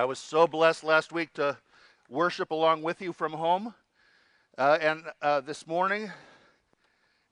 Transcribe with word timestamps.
I 0.00 0.04
was 0.04 0.18
so 0.18 0.46
blessed 0.46 0.82
last 0.82 1.12
week 1.12 1.34
to 1.34 1.58
worship 2.08 2.52
along 2.52 2.80
with 2.80 3.02
you 3.02 3.12
from 3.12 3.34
home. 3.34 3.74
Uh, 4.56 4.78
and 4.80 5.04
uh, 5.20 5.42
this 5.42 5.66
morning, 5.66 6.10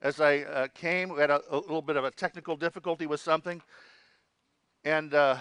as 0.03 0.21
I 0.21 0.41
uh, 0.41 0.67
came, 0.75 1.09
we 1.09 1.19
had 1.19 1.31
a, 1.31 1.41
a, 1.49 1.57
little 1.57 1.81
bit 1.81 1.95
of 1.95 2.05
a 2.05 2.11
technical 2.11 2.55
difficulty 2.55 3.07
with 3.07 3.21
something, 3.21 3.63
and 4.83 5.15
uh, 5.15 5.37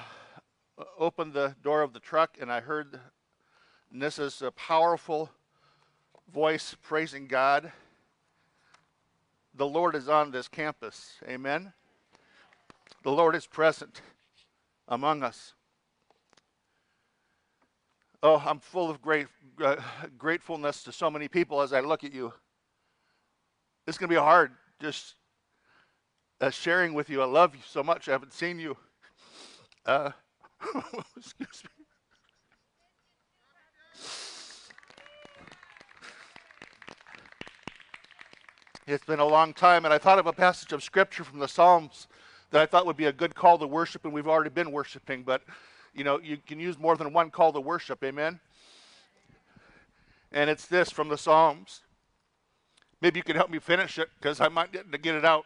opened 0.98 1.34
the 1.34 1.54
door 1.62 1.82
of 1.82 1.92
the 1.92 2.00
truck, 2.00 2.38
and 2.40 2.50
I 2.50 2.60
heard 2.60 2.98
Nissa's 3.92 4.42
powerful 4.56 5.28
voice 6.32 6.74
praising 6.82 7.26
God. 7.26 7.70
The 9.54 9.66
Lord 9.66 9.94
is 9.96 10.08
on 10.08 10.30
this 10.30 10.48
campus. 10.48 11.12
Amen. 11.28 11.74
The 13.02 13.12
Lord 13.12 13.36
is 13.36 13.46
present 13.46 14.00
among 14.88 15.22
us. 15.22 15.52
Oh, 18.20 18.42
I'm 18.44 18.58
full 18.58 18.90
of 18.90 19.00
great 19.00 19.28
uh, 19.62 19.76
gratefulness 20.16 20.82
to 20.84 20.92
so 20.92 21.08
many 21.08 21.28
people 21.28 21.60
as 21.60 21.72
I 21.72 21.80
look 21.80 22.02
at 22.02 22.12
you. 22.12 22.32
It's 23.86 23.96
going 23.96 24.08
to 24.08 24.14
be 24.14 24.20
hard 24.20 24.50
just 24.80 25.14
uh, 26.40 26.50
sharing 26.50 26.94
with 26.94 27.08
you. 27.08 27.22
I 27.22 27.26
love 27.26 27.54
you 27.54 27.60
so 27.64 27.82
much. 27.84 28.08
I 28.08 28.12
haven't 28.12 28.32
seen 28.32 28.58
you. 28.58 28.76
Uh, 29.86 30.10
excuse 31.16 31.62
me. 31.62 31.70
It's 38.88 39.04
been 39.04 39.20
a 39.20 39.24
long 39.24 39.52
time, 39.52 39.84
and 39.84 39.94
I 39.94 39.98
thought 39.98 40.18
of 40.18 40.26
a 40.26 40.32
passage 40.32 40.72
of 40.72 40.82
scripture 40.82 41.22
from 41.22 41.38
the 41.38 41.46
Psalms 41.46 42.08
that 42.50 42.60
I 42.60 42.66
thought 42.66 42.84
would 42.86 42.96
be 42.96 43.04
a 43.04 43.12
good 43.12 43.34
call 43.36 43.58
to 43.58 43.66
worship, 43.66 44.04
and 44.04 44.12
we've 44.12 44.26
already 44.26 44.50
been 44.50 44.72
worshiping, 44.72 45.22
but 45.22 45.42
you 45.94 46.04
know, 46.04 46.20
you 46.20 46.36
can 46.36 46.60
use 46.60 46.78
more 46.78 46.96
than 46.96 47.12
one 47.12 47.30
call 47.30 47.52
to 47.52 47.60
worship. 47.60 48.02
Amen. 48.04 48.40
And 50.32 50.50
it's 50.50 50.66
this 50.66 50.90
from 50.90 51.08
the 51.08 51.18
Psalms. 51.18 51.80
Maybe 53.00 53.18
you 53.18 53.24
can 53.24 53.36
help 53.36 53.50
me 53.50 53.58
finish 53.58 53.98
it 53.98 54.08
because 54.20 54.40
I 54.40 54.48
might 54.48 54.72
get 54.72 54.90
get 55.02 55.14
it 55.14 55.24
out. 55.24 55.44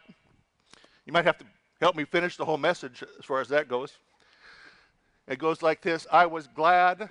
You 1.05 1.13
might 1.13 1.25
have 1.25 1.37
to 1.37 1.45
help 1.79 1.95
me 1.95 2.05
finish 2.05 2.37
the 2.37 2.45
whole 2.45 2.57
message 2.57 3.03
as 3.19 3.25
far 3.25 3.41
as 3.41 3.49
that 3.49 3.67
goes. 3.67 3.97
It 5.27 5.39
goes 5.39 5.61
like 5.61 5.81
this 5.81 6.05
I 6.11 6.25
was 6.25 6.47
glad 6.47 7.09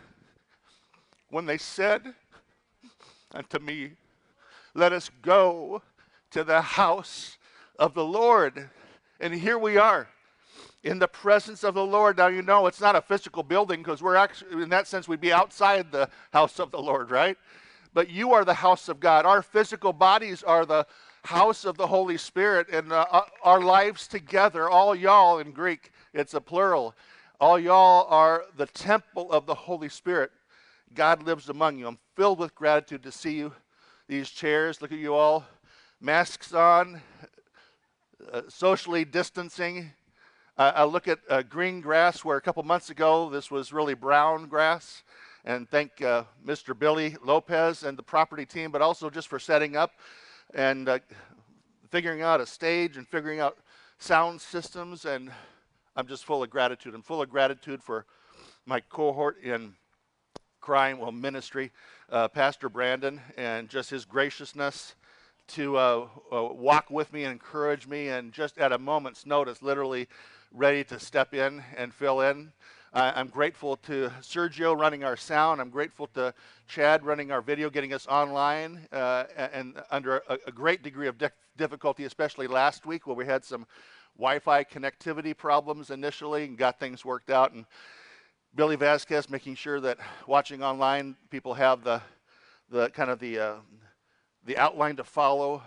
when 1.30 1.46
they 1.46 1.58
said 1.58 2.14
unto 3.32 3.58
me, 3.58 3.92
Let 4.74 4.92
us 4.92 5.10
go 5.22 5.82
to 6.30 6.44
the 6.44 6.60
house 6.60 7.38
of 7.78 7.94
the 7.94 8.04
Lord. 8.04 8.68
And 9.20 9.32
here 9.34 9.58
we 9.58 9.76
are 9.78 10.08
in 10.82 10.98
the 10.98 11.08
presence 11.08 11.62
of 11.62 11.74
the 11.74 11.84
Lord. 11.84 12.16
Now, 12.18 12.26
you 12.26 12.42
know, 12.42 12.66
it's 12.66 12.80
not 12.80 12.96
a 12.96 13.00
physical 13.00 13.42
building 13.42 13.80
because 13.80 14.02
we're 14.02 14.16
actually, 14.16 14.62
in 14.62 14.68
that 14.70 14.86
sense, 14.86 15.06
we'd 15.06 15.20
be 15.20 15.32
outside 15.32 15.92
the 15.92 16.08
house 16.32 16.58
of 16.58 16.70
the 16.70 16.80
Lord, 16.80 17.10
right? 17.10 17.36
But 17.94 18.10
you 18.10 18.32
are 18.32 18.44
the 18.44 18.54
house 18.54 18.88
of 18.88 19.00
God. 19.00 19.26
Our 19.26 19.42
physical 19.42 19.92
bodies 19.92 20.42
are 20.42 20.66
the 20.66 20.86
house 21.24 21.64
of 21.64 21.76
the 21.76 21.86
Holy 21.86 22.18
Spirit, 22.18 22.68
and 22.72 22.92
uh, 22.92 23.06
uh 23.10 23.22
our 23.44 23.60
lives 23.60 24.08
together, 24.08 24.68
all 24.68 24.94
y'all 24.94 25.38
in 25.38 25.52
Greek, 25.52 25.92
it's 26.12 26.34
a 26.34 26.40
plural. 26.40 26.94
All 27.40 27.58
y'all 27.58 28.06
are 28.08 28.44
the 28.56 28.66
temple 28.66 29.30
of 29.30 29.46
the 29.46 29.54
Holy 29.54 29.88
Spirit. 29.88 30.32
God 30.94 31.22
lives 31.22 31.48
among 31.48 31.78
you. 31.78 31.86
I'm 31.86 31.98
filled 32.16 32.38
with 32.38 32.54
gratitude 32.54 33.02
to 33.04 33.12
see 33.12 33.36
you. 33.36 33.52
These 34.08 34.30
chairs, 34.30 34.82
look 34.82 34.92
at 34.92 34.98
you 34.98 35.14
all, 35.14 35.44
masks 36.00 36.52
on, 36.52 37.00
uh, 38.32 38.42
socially 38.48 39.04
distancing. 39.04 39.92
Uh, 40.58 40.70
I 40.74 40.84
look 40.84 41.08
at 41.08 41.18
uh, 41.30 41.40
green 41.42 41.80
grass 41.80 42.26
where 42.26 42.36
a 42.36 42.40
couple 42.40 42.62
months 42.62 42.90
ago 42.90 43.30
this 43.30 43.50
was 43.50 43.72
really 43.72 43.94
brown 43.94 44.48
grass. 44.48 45.02
And 45.46 45.66
thank 45.68 46.02
uh, 46.02 46.24
Mr. 46.46 46.78
Billy 46.78 47.16
Lopez 47.24 47.84
and 47.84 47.98
the 47.98 48.02
property 48.02 48.44
team, 48.44 48.70
but 48.70 48.82
also 48.82 49.08
just 49.08 49.28
for 49.28 49.38
setting 49.38 49.76
up 49.76 49.92
and 50.52 50.90
uh, 50.90 50.98
figuring 51.90 52.20
out 52.20 52.42
a 52.42 52.46
stage 52.46 52.98
and 52.98 53.08
figuring 53.08 53.40
out 53.40 53.56
sound 53.98 54.42
systems. 54.42 55.06
And 55.06 55.32
I'm 55.96 56.06
just 56.06 56.26
full 56.26 56.42
of 56.42 56.50
gratitude. 56.50 56.94
I'm 56.94 57.02
full 57.02 57.22
of 57.22 57.30
gratitude 57.30 57.82
for 57.82 58.04
my 58.66 58.80
cohort 58.80 59.42
in 59.42 59.72
crime, 60.60 60.98
well, 60.98 61.12
ministry, 61.12 61.72
uh, 62.10 62.28
Pastor 62.28 62.68
Brandon, 62.68 63.22
and 63.38 63.70
just 63.70 63.88
his 63.88 64.04
graciousness 64.04 64.96
to 65.48 65.76
uh, 65.76 66.06
uh, 66.30 66.44
walk 66.44 66.90
with 66.90 67.10
me 67.12 67.24
and 67.24 67.32
encourage 67.32 67.88
me, 67.88 68.08
and 68.08 68.32
just 68.32 68.58
at 68.58 68.70
a 68.70 68.78
moment's 68.78 69.26
notice, 69.26 69.60
literally 69.62 70.06
ready 70.54 70.84
to 70.84 71.00
step 71.00 71.34
in 71.34 71.62
and 71.76 71.94
fill 71.94 72.20
in. 72.20 72.52
Uh, 72.92 73.10
I'm 73.14 73.28
grateful 73.28 73.76
to 73.76 74.10
Sergio 74.20 74.78
running 74.78 75.02
our 75.02 75.16
sound. 75.16 75.62
I'm 75.62 75.70
grateful 75.70 76.08
to 76.08 76.34
Chad 76.68 77.06
running 77.06 77.30
our 77.30 77.40
video, 77.40 77.70
getting 77.70 77.94
us 77.94 78.06
online, 78.06 78.86
uh, 78.92 79.24
and 79.36 79.80
under 79.90 80.18
a, 80.28 80.38
a, 80.46 80.52
great 80.52 80.82
degree 80.82 81.08
of 81.08 81.16
difficulty, 81.56 82.04
especially 82.04 82.46
last 82.46 82.84
week 82.84 83.06
where 83.06 83.16
we 83.16 83.24
had 83.24 83.44
some 83.44 83.66
Wi-Fi 84.18 84.64
connectivity 84.64 85.34
problems 85.34 85.90
initially 85.90 86.44
and 86.44 86.58
got 86.58 86.78
things 86.78 87.02
worked 87.02 87.30
out. 87.30 87.52
And 87.52 87.64
Billy 88.54 88.76
Vasquez 88.76 89.30
making 89.30 89.54
sure 89.54 89.80
that 89.80 89.96
watching 90.26 90.62
online 90.62 91.16
people 91.30 91.54
have 91.54 91.82
the 91.82 92.02
the 92.68 92.90
kind 92.90 93.10
of 93.10 93.18
the 93.20 93.38
uh, 93.38 93.54
the 94.44 94.58
outline 94.58 94.96
to 94.96 95.04
follow. 95.04 95.62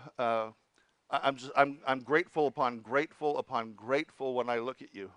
I'm, 1.23 1.35
just, 1.35 1.51
I'm, 1.55 1.79
I'm 1.87 1.99
grateful 2.01 2.47
upon 2.47 2.79
grateful 2.79 3.37
upon 3.37 3.73
grateful 3.73 4.33
when 4.33 4.49
I 4.49 4.59
look 4.59 4.81
at 4.81 4.93
you. 4.93 5.11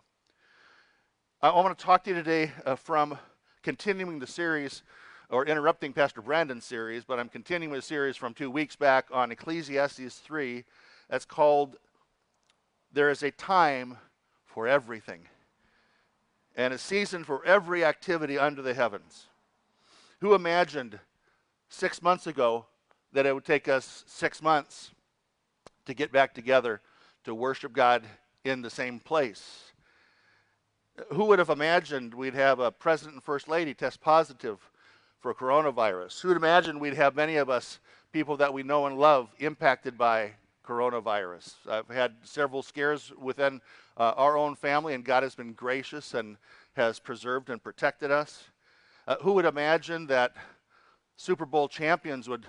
I 1.40 1.50
want 1.50 1.76
to 1.76 1.84
talk 1.84 2.04
to 2.04 2.10
you 2.10 2.16
today 2.16 2.52
uh, 2.66 2.74
from 2.74 3.16
continuing 3.62 4.18
the 4.18 4.26
series 4.26 4.82
or 5.30 5.46
interrupting 5.46 5.92
Pastor 5.92 6.20
Brandon's 6.20 6.64
series, 6.64 7.04
but 7.04 7.18
I'm 7.18 7.28
continuing 7.28 7.78
a 7.78 7.82
series 7.82 8.16
from 8.16 8.34
two 8.34 8.50
weeks 8.50 8.76
back 8.76 9.06
on 9.12 9.30
Ecclesiastes 9.30 10.18
3 10.18 10.64
that's 11.08 11.24
called 11.24 11.76
There 12.92 13.10
is 13.10 13.22
a 13.22 13.30
Time 13.30 13.98
for 14.44 14.66
Everything 14.66 15.20
and 16.56 16.74
a 16.74 16.78
season 16.78 17.24
for 17.24 17.44
every 17.46 17.84
activity 17.84 18.36
under 18.36 18.62
the 18.62 18.74
heavens. 18.74 19.26
Who 20.20 20.34
imagined 20.34 20.98
six 21.68 22.02
months 22.02 22.26
ago 22.26 22.66
that 23.12 23.26
it 23.26 23.34
would 23.34 23.44
take 23.44 23.68
us 23.68 24.04
six 24.06 24.42
months 24.42 24.90
to 25.88 25.94
get 25.94 26.12
back 26.12 26.34
together 26.34 26.80
to 27.24 27.34
worship 27.34 27.72
God 27.72 28.04
in 28.44 28.60
the 28.60 28.70
same 28.70 29.00
place. 29.00 29.72
Who 31.14 31.24
would 31.24 31.38
have 31.38 31.48
imagined 31.48 32.12
we'd 32.12 32.34
have 32.34 32.60
a 32.60 32.70
president 32.70 33.14
and 33.14 33.24
first 33.24 33.48
lady 33.48 33.72
test 33.72 34.00
positive 34.00 34.58
for 35.18 35.32
coronavirus? 35.32 36.20
Who 36.20 36.28
would 36.28 36.36
imagine 36.36 36.78
we'd 36.78 36.94
have 36.94 37.16
many 37.16 37.36
of 37.36 37.48
us, 37.48 37.80
people 38.12 38.36
that 38.36 38.52
we 38.52 38.62
know 38.62 38.84
and 38.86 38.98
love, 38.98 39.30
impacted 39.38 39.96
by 39.96 40.32
coronavirus? 40.66 41.54
I've 41.66 41.88
had 41.88 42.12
several 42.22 42.62
scares 42.62 43.10
within 43.18 43.62
uh, 43.96 44.12
our 44.16 44.36
own 44.36 44.56
family, 44.56 44.92
and 44.92 45.04
God 45.04 45.22
has 45.22 45.34
been 45.34 45.54
gracious 45.54 46.12
and 46.12 46.36
has 46.74 46.98
preserved 46.98 47.48
and 47.48 47.62
protected 47.62 48.10
us. 48.10 48.44
Uh, 49.06 49.16
who 49.22 49.32
would 49.32 49.46
imagine 49.46 50.06
that 50.08 50.36
Super 51.16 51.46
Bowl 51.46 51.66
champions 51.66 52.28
would 52.28 52.44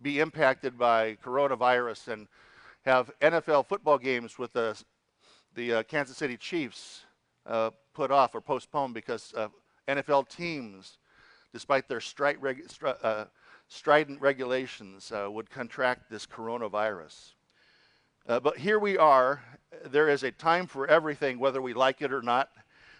be 0.00 0.20
impacted 0.20 0.78
by 0.78 1.16
coronavirus 1.24 2.08
and 2.08 2.28
have 2.84 3.10
NFL 3.20 3.66
football 3.66 3.98
games 3.98 4.38
with 4.38 4.52
the, 4.52 4.80
the 5.54 5.74
uh, 5.74 5.82
Kansas 5.84 6.16
City 6.16 6.36
Chiefs 6.36 7.02
uh, 7.46 7.70
put 7.94 8.10
off 8.10 8.34
or 8.34 8.40
postponed 8.40 8.94
because 8.94 9.32
NFL 9.88 10.28
teams, 10.28 10.98
despite 11.52 11.88
their 11.88 12.00
reg- 12.40 12.68
stri- 12.68 12.96
uh, 13.02 13.24
strident 13.68 14.20
regulations, 14.20 15.12
uh, 15.12 15.30
would 15.30 15.50
contract 15.50 16.10
this 16.10 16.26
coronavirus. 16.26 17.32
Uh, 18.26 18.40
but 18.40 18.58
here 18.58 18.78
we 18.78 18.96
are. 18.96 19.42
There 19.86 20.08
is 20.08 20.22
a 20.22 20.30
time 20.30 20.66
for 20.66 20.86
everything, 20.86 21.38
whether 21.38 21.60
we 21.60 21.74
like 21.74 22.02
it 22.02 22.12
or 22.12 22.22
not. 22.22 22.50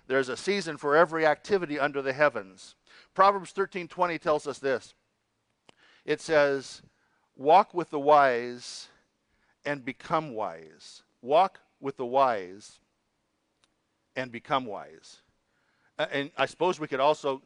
There's 0.06 0.28
a 0.28 0.36
season 0.36 0.76
for 0.76 0.96
every 0.96 1.26
activity 1.26 1.78
under 1.78 2.02
the 2.02 2.12
heavens. 2.12 2.74
Proverbs 3.14 3.52
13:20 3.52 4.18
tells 4.18 4.46
us 4.46 4.58
this. 4.58 4.92
It 6.04 6.20
says, 6.20 6.82
"Walk 7.36 7.72
with 7.72 7.88
the 7.88 7.98
wise 7.98 8.88
and 9.64 9.84
become 9.84 10.34
wise. 10.34 11.02
Walk 11.22 11.60
with 11.80 11.96
the 11.96 12.06
wise 12.06 12.80
and 14.16 14.30
become 14.30 14.66
wise. 14.66 15.18
And 15.98 16.30
I 16.36 16.46
suppose 16.46 16.80
we 16.80 16.88
could 16.88 17.00
also 17.00 17.42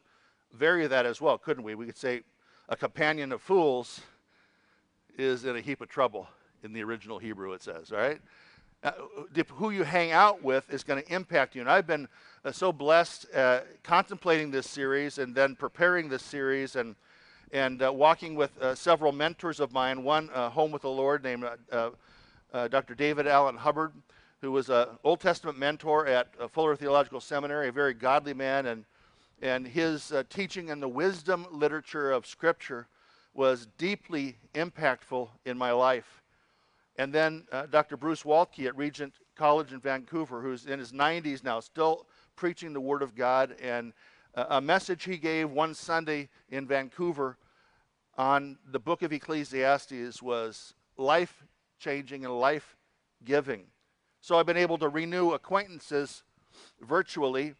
vary 0.53 0.87
that 0.87 1.05
as 1.05 1.21
well, 1.21 1.37
couldn't 1.37 1.63
we? 1.63 1.75
We 1.75 1.85
could 1.85 1.97
say 1.97 2.21
a 2.67 2.75
companion 2.75 3.31
of 3.31 3.41
fools 3.41 4.01
is 5.17 5.45
in 5.45 5.55
a 5.55 5.61
heap 5.61 5.81
of 5.81 5.89
trouble 5.89 6.27
in 6.63 6.73
the 6.73 6.83
original 6.83 7.19
Hebrew, 7.19 7.53
it 7.53 7.61
says, 7.61 7.91
right? 7.91 8.19
Uh, 8.81 8.91
who 9.53 9.71
you 9.71 9.83
hang 9.83 10.11
out 10.11 10.41
with 10.41 10.71
is 10.71 10.83
going 10.83 11.01
to 11.03 11.13
impact 11.13 11.53
you. 11.53 11.61
And 11.61 11.69
I've 11.69 11.85
been 11.85 12.07
uh, 12.45 12.51
so 12.51 12.71
blessed 12.71 13.25
uh, 13.35 13.61
contemplating 13.83 14.51
this 14.51 14.69
series 14.69 15.17
and 15.17 15.35
then 15.35 15.55
preparing 15.55 16.09
this 16.09 16.23
series 16.23 16.75
and 16.75 16.95
and 17.51 17.81
uh, 17.81 17.91
walking 17.91 18.35
with 18.35 18.55
uh, 18.61 18.75
several 18.75 19.11
mentors 19.11 19.59
of 19.59 19.73
mine. 19.73 20.03
One 20.03 20.29
uh, 20.33 20.49
home 20.51 20.71
with 20.71 20.83
the 20.83 20.89
Lord 20.89 21.23
named 21.23 21.45
uh, 22.53 22.67
Dr. 22.67 22.95
David 22.95 23.27
Allen 23.27 23.57
Hubbard, 23.57 23.93
who 24.41 24.51
was 24.51 24.69
an 24.69 24.87
Old 25.03 25.19
Testament 25.19 25.57
mentor 25.57 26.07
at 26.07 26.29
uh, 26.39 26.47
Fuller 26.47 26.75
Theological 26.75 27.19
Seminary, 27.19 27.69
a 27.69 27.71
very 27.71 27.93
godly 27.93 28.33
man, 28.33 28.65
and 28.65 28.85
and 29.41 29.65
his 29.65 30.11
uh, 30.11 30.23
teaching 30.29 30.69
and 30.69 30.83
the 30.83 30.87
wisdom 30.87 31.47
literature 31.49 32.11
of 32.11 32.27
Scripture 32.27 32.87
was 33.33 33.67
deeply 33.77 34.37
impactful 34.53 35.29
in 35.45 35.57
my 35.57 35.71
life. 35.71 36.21
And 36.97 37.13
then 37.13 37.45
uh, 37.51 37.65
Dr. 37.67 37.95
Bruce 37.95 38.23
Waltke 38.23 38.67
at 38.67 38.75
Regent 38.75 39.13
College 39.35 39.71
in 39.71 39.79
Vancouver, 39.79 40.41
who's 40.41 40.65
in 40.65 40.77
his 40.77 40.91
90s 40.91 41.41
now, 41.41 41.61
still 41.61 42.05
preaching 42.35 42.73
the 42.73 42.81
Word 42.81 43.01
of 43.01 43.15
God. 43.15 43.55
And 43.61 43.93
a 44.35 44.59
message 44.59 45.05
he 45.05 45.17
gave 45.17 45.49
one 45.49 45.73
Sunday 45.73 46.27
in 46.49 46.67
Vancouver 46.67 47.37
on 48.17 48.57
the 48.69 48.79
book 48.79 49.01
of 49.01 49.13
Ecclesiastes 49.13 50.21
was 50.21 50.73
life 50.97 51.45
changing 51.79 52.25
and 52.25 52.39
life 52.39 52.75
giving. 53.23 53.63
So 54.21 54.37
I've 54.37 54.45
been 54.45 54.57
able 54.57 54.77
to 54.79 54.89
renew 54.89 55.31
acquaintances 55.31 56.23
virtually 56.81 57.55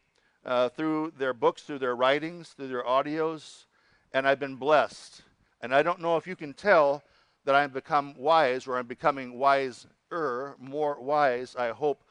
uh, 0.46 0.70
through 0.70 1.14
their 1.18 1.34
books, 1.34 1.64
through 1.64 1.80
their 1.80 1.96
writings, 1.96 2.50
through 2.50 2.68
their 2.68 2.84
audios, 2.84 3.66
and 4.14 4.28
I've 4.28 4.40
been 4.40 4.56
blessed. 4.56 5.22
And 5.62 5.74
I 5.74 5.84
don't 5.84 6.02
know 6.02 6.18
if 6.18 6.28
you 6.28 6.36
can 6.36 6.54
tell 6.54 7.04
that 7.46 7.56
I've 7.56 7.74
become 7.74 8.16
wise 8.18 8.68
or 8.68 8.78
I'm 8.78 8.88
becoming 8.88 9.38
wiser, 9.38 10.56
more 10.60 11.02
wise, 11.02 11.56
I 11.58 11.70
hope. 11.70 12.04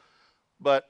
But 0.61 0.87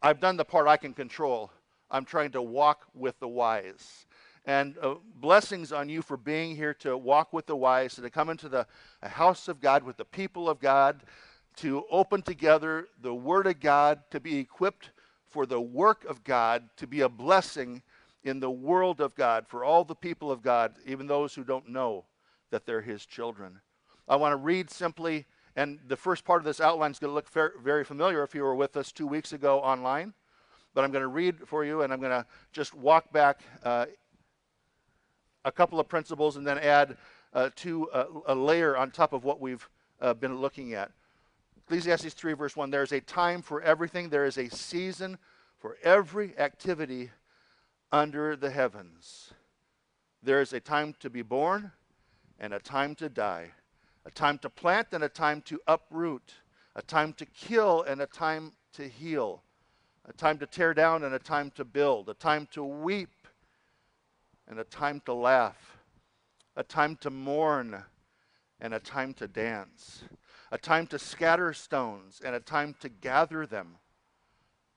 I've 0.00 0.20
done 0.20 0.36
the 0.36 0.44
part 0.44 0.66
I 0.66 0.76
can 0.76 0.94
control. 0.94 1.50
I'm 1.90 2.04
trying 2.04 2.32
to 2.32 2.42
walk 2.42 2.86
with 2.94 3.18
the 3.20 3.28
wise. 3.28 4.06
And 4.44 4.76
uh, 4.82 4.94
blessings 5.16 5.70
on 5.72 5.88
you 5.88 6.02
for 6.02 6.16
being 6.16 6.56
here 6.56 6.74
to 6.74 6.96
walk 6.96 7.32
with 7.32 7.46
the 7.46 7.56
wise, 7.56 7.94
to 7.94 8.10
come 8.10 8.28
into 8.28 8.48
the 8.48 8.66
house 9.02 9.46
of 9.46 9.60
God 9.60 9.84
with 9.84 9.96
the 9.96 10.04
people 10.04 10.48
of 10.48 10.58
God, 10.58 11.04
to 11.56 11.84
open 11.90 12.22
together 12.22 12.88
the 13.00 13.14
Word 13.14 13.46
of 13.46 13.60
God, 13.60 14.00
to 14.10 14.18
be 14.18 14.38
equipped 14.38 14.90
for 15.28 15.46
the 15.46 15.60
work 15.60 16.04
of 16.04 16.24
God, 16.24 16.68
to 16.76 16.86
be 16.86 17.02
a 17.02 17.08
blessing 17.08 17.82
in 18.24 18.40
the 18.40 18.50
world 18.50 19.00
of 19.00 19.14
God 19.14 19.46
for 19.46 19.64
all 19.64 19.84
the 19.84 19.94
people 19.94 20.30
of 20.30 20.42
God, 20.42 20.74
even 20.86 21.06
those 21.06 21.34
who 21.34 21.44
don't 21.44 21.68
know 21.68 22.04
that 22.50 22.66
they're 22.66 22.82
His 22.82 23.06
children. 23.06 23.60
I 24.08 24.16
want 24.16 24.32
to 24.32 24.36
read 24.36 24.70
simply, 24.70 25.26
and 25.56 25.78
the 25.86 25.96
first 25.96 26.24
part 26.24 26.40
of 26.40 26.44
this 26.44 26.60
outline 26.60 26.90
is 26.90 26.98
going 26.98 27.10
to 27.10 27.14
look 27.14 27.28
very 27.62 27.84
familiar 27.84 28.22
if 28.22 28.34
you 28.34 28.42
were 28.42 28.54
with 28.54 28.76
us 28.76 28.90
two 28.92 29.06
weeks 29.06 29.32
ago 29.32 29.60
online. 29.60 30.14
But 30.74 30.84
I'm 30.84 30.90
going 30.90 31.02
to 31.02 31.08
read 31.08 31.46
for 31.46 31.64
you, 31.64 31.82
and 31.82 31.92
I'm 31.92 32.00
going 32.00 32.12
to 32.12 32.26
just 32.52 32.74
walk 32.74 33.12
back 33.12 33.42
uh, 33.62 33.86
a 35.44 35.52
couple 35.52 35.80
of 35.80 35.88
principles 35.88 36.36
and 36.36 36.46
then 36.46 36.58
add 36.58 36.96
uh, 37.34 37.50
to 37.56 37.88
uh, 37.90 38.04
a 38.26 38.34
layer 38.34 38.76
on 38.76 38.90
top 38.90 39.12
of 39.12 39.24
what 39.24 39.40
we've 39.40 39.68
uh, 40.00 40.14
been 40.14 40.40
looking 40.40 40.74
at. 40.74 40.90
Ecclesiastes 41.64 42.14
3, 42.14 42.32
verse 42.34 42.56
1 42.56 42.70
there 42.70 42.82
is 42.82 42.92
a 42.92 43.00
time 43.00 43.42
for 43.42 43.62
everything, 43.62 44.08
there 44.08 44.26
is 44.26 44.38
a 44.38 44.48
season 44.48 45.18
for 45.58 45.76
every 45.82 46.36
activity 46.38 47.10
under 47.90 48.36
the 48.36 48.50
heavens. 48.50 49.32
There 50.22 50.40
is 50.40 50.52
a 50.52 50.60
time 50.60 50.94
to 51.00 51.10
be 51.10 51.22
born 51.22 51.72
and 52.38 52.52
a 52.52 52.58
time 52.58 52.94
to 52.96 53.08
die, 53.08 53.50
a 54.04 54.10
time 54.10 54.38
to 54.38 54.50
plant 54.50 54.88
and 54.92 55.04
a 55.04 55.08
time 55.08 55.40
to 55.42 55.60
uproot, 55.66 56.34
a 56.74 56.82
time 56.82 57.12
to 57.14 57.26
kill 57.26 57.82
and 57.82 58.00
a 58.00 58.06
time 58.06 58.52
to 58.74 58.88
heal, 58.88 59.42
a 60.06 60.12
time 60.12 60.38
to 60.38 60.46
tear 60.46 60.74
down 60.74 61.04
and 61.04 61.14
a 61.14 61.18
time 61.18 61.50
to 61.52 61.64
build, 61.64 62.08
a 62.08 62.14
time 62.14 62.48
to 62.52 62.64
weep 62.64 63.21
and 64.48 64.58
a 64.58 64.64
time 64.64 65.00
to 65.06 65.12
laugh, 65.12 65.78
a 66.56 66.62
time 66.62 66.96
to 66.96 67.10
mourn 67.10 67.82
and 68.60 68.74
a 68.74 68.78
time 68.78 69.14
to 69.14 69.26
dance, 69.26 70.04
a 70.50 70.58
time 70.58 70.86
to 70.86 70.98
scatter 70.98 71.52
stones 71.52 72.20
and 72.24 72.34
a 72.34 72.40
time 72.40 72.74
to 72.80 72.88
gather 72.88 73.46
them, 73.46 73.76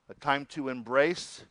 a 0.10 0.14
time 0.16 0.46
to 0.46 0.70
embrace, 0.70 1.44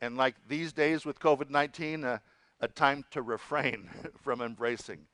and 0.00 0.16
like 0.16 0.36
these 0.48 0.72
days 0.72 1.04
with 1.04 1.18
COVID 1.18 1.50
19, 1.50 2.04
a, 2.04 2.22
a 2.60 2.68
time 2.68 3.04
to 3.10 3.22
refrain 3.22 3.88
from 4.22 4.40
embracing. 4.40 5.06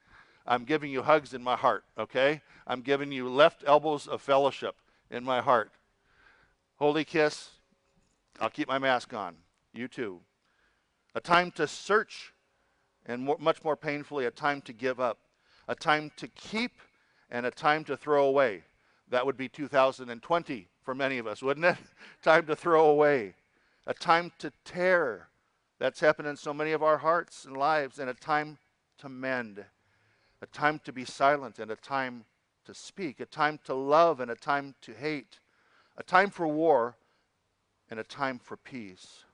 I'm 0.46 0.64
giving 0.64 0.90
you 0.90 1.02
hugs 1.02 1.32
in 1.32 1.42
my 1.42 1.56
heart, 1.56 1.84
okay? 1.98 2.42
I'm 2.66 2.82
giving 2.82 3.10
you 3.10 3.28
left 3.28 3.64
elbows 3.66 4.06
of 4.06 4.20
fellowship 4.20 4.76
in 5.10 5.24
my 5.24 5.40
heart. 5.40 5.72
Holy 6.76 7.04
kiss, 7.04 7.50
I'll 8.40 8.50
keep 8.50 8.68
my 8.68 8.78
mask 8.78 9.14
on. 9.14 9.36
You 9.72 9.88
too. 9.88 10.20
A 11.14 11.20
time 11.20 11.50
to 11.52 11.66
search, 11.68 12.32
and 13.06 13.22
more, 13.22 13.36
much 13.38 13.62
more 13.62 13.76
painfully, 13.76 14.26
a 14.26 14.30
time 14.30 14.60
to 14.62 14.72
give 14.72 14.98
up. 14.98 15.18
A 15.68 15.74
time 15.74 16.10
to 16.16 16.28
keep 16.28 16.72
and 17.30 17.46
a 17.46 17.50
time 17.50 17.84
to 17.84 17.96
throw 17.96 18.26
away. 18.26 18.64
That 19.08 19.24
would 19.24 19.36
be 19.36 19.48
2020 19.48 20.68
for 20.82 20.94
many 20.94 21.18
of 21.18 21.26
us, 21.26 21.42
wouldn't 21.42 21.66
it? 21.66 21.78
time 22.22 22.46
to 22.46 22.56
throw 22.56 22.86
away. 22.86 23.34
A 23.86 23.94
time 23.94 24.32
to 24.38 24.50
tear. 24.64 25.28
That's 25.78 26.00
happened 26.00 26.28
in 26.28 26.36
so 26.36 26.52
many 26.52 26.72
of 26.72 26.82
our 26.82 26.98
hearts 26.98 27.44
and 27.44 27.56
lives, 27.56 27.98
and 27.98 28.10
a 28.10 28.14
time 28.14 28.58
to 28.98 29.08
mend. 29.08 29.64
A 30.42 30.46
time 30.46 30.80
to 30.84 30.92
be 30.92 31.04
silent 31.04 31.58
and 31.58 31.70
a 31.70 31.76
time 31.76 32.24
to 32.64 32.74
speak. 32.74 33.20
A 33.20 33.26
time 33.26 33.58
to 33.64 33.74
love 33.74 34.20
and 34.20 34.30
a 34.30 34.36
time 34.36 34.74
to 34.82 34.92
hate. 34.92 35.38
A 35.96 36.02
time 36.02 36.30
for 36.30 36.46
war 36.48 36.96
and 37.90 38.00
a 38.00 38.04
time 38.04 38.38
for 38.38 38.56
peace. 38.56 39.24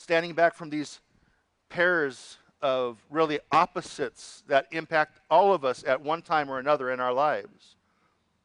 Standing 0.00 0.32
back 0.32 0.54
from 0.54 0.70
these 0.70 0.98
pairs 1.68 2.38
of 2.62 2.96
really 3.10 3.38
opposites 3.52 4.42
that 4.48 4.66
impact 4.70 5.20
all 5.30 5.52
of 5.52 5.62
us 5.62 5.84
at 5.86 6.00
one 6.00 6.22
time 6.22 6.48
or 6.48 6.58
another 6.58 6.90
in 6.90 7.00
our 7.00 7.12
lives. 7.12 7.76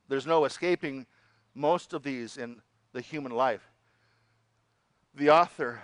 There's 0.10 0.28
no 0.28 0.44
escaping 0.44 1.06
most 1.54 1.94
of 1.94 2.04
these 2.04 2.36
in 2.36 2.62
the 2.92 3.00
human 3.00 3.32
life. 3.32 3.72
The 5.16 5.30
author 5.30 5.82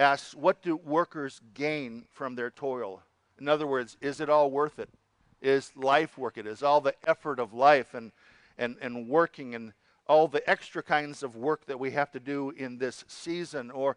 asks, 0.00 0.34
What 0.34 0.62
do 0.62 0.74
workers 0.74 1.40
gain 1.54 2.04
from 2.10 2.34
their 2.34 2.50
toil? 2.50 3.04
In 3.38 3.46
other 3.46 3.68
words, 3.68 3.96
is 4.00 4.20
it 4.20 4.28
all 4.28 4.50
worth 4.50 4.80
it? 4.80 4.90
Is 5.40 5.70
life 5.76 6.18
worth 6.18 6.38
it? 6.38 6.46
Is 6.46 6.64
all 6.64 6.80
the 6.80 6.96
effort 7.06 7.38
of 7.38 7.54
life 7.54 7.94
and, 7.94 8.10
and, 8.58 8.76
and 8.82 9.08
working 9.08 9.54
and 9.54 9.74
all 10.08 10.26
the 10.26 10.48
extra 10.50 10.82
kinds 10.82 11.22
of 11.22 11.36
work 11.36 11.66
that 11.66 11.78
we 11.78 11.92
have 11.92 12.10
to 12.10 12.20
do 12.20 12.50
in 12.50 12.78
this 12.78 13.04
season 13.06 13.70
or 13.70 13.96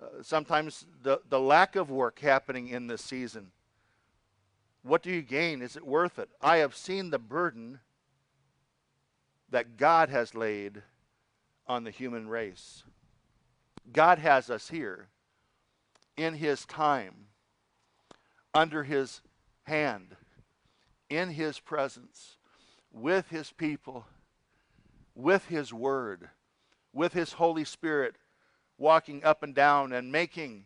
uh, 0.00 0.22
sometimes 0.22 0.86
the, 1.02 1.20
the 1.28 1.40
lack 1.40 1.76
of 1.76 1.90
work 1.90 2.20
happening 2.20 2.68
in 2.68 2.86
this 2.86 3.02
season. 3.02 3.50
What 4.82 5.02
do 5.02 5.10
you 5.10 5.22
gain? 5.22 5.60
Is 5.60 5.76
it 5.76 5.86
worth 5.86 6.18
it? 6.18 6.30
I 6.40 6.58
have 6.58 6.76
seen 6.76 7.10
the 7.10 7.18
burden 7.18 7.80
that 9.50 9.76
God 9.76 10.08
has 10.08 10.34
laid 10.34 10.82
on 11.66 11.84
the 11.84 11.90
human 11.90 12.28
race. 12.28 12.84
God 13.92 14.18
has 14.18 14.50
us 14.50 14.68
here 14.68 15.08
in 16.16 16.34
His 16.34 16.64
time, 16.66 17.14
under 18.54 18.84
His 18.84 19.20
hand, 19.64 20.16
in 21.10 21.30
His 21.30 21.58
presence, 21.58 22.36
with 22.92 23.28
His 23.28 23.52
people, 23.52 24.06
with 25.14 25.46
His 25.46 25.72
Word, 25.72 26.28
with 26.92 27.12
His 27.12 27.34
Holy 27.34 27.64
Spirit 27.64 28.16
walking 28.78 29.24
up 29.24 29.42
and 29.42 29.54
down 29.54 29.92
and 29.92 30.10
making 30.12 30.64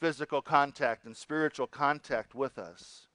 physical 0.00 0.40
contact 0.40 1.04
and 1.04 1.16
spiritual 1.16 1.66
contact 1.66 2.34
with 2.34 2.58
us. 2.58 3.06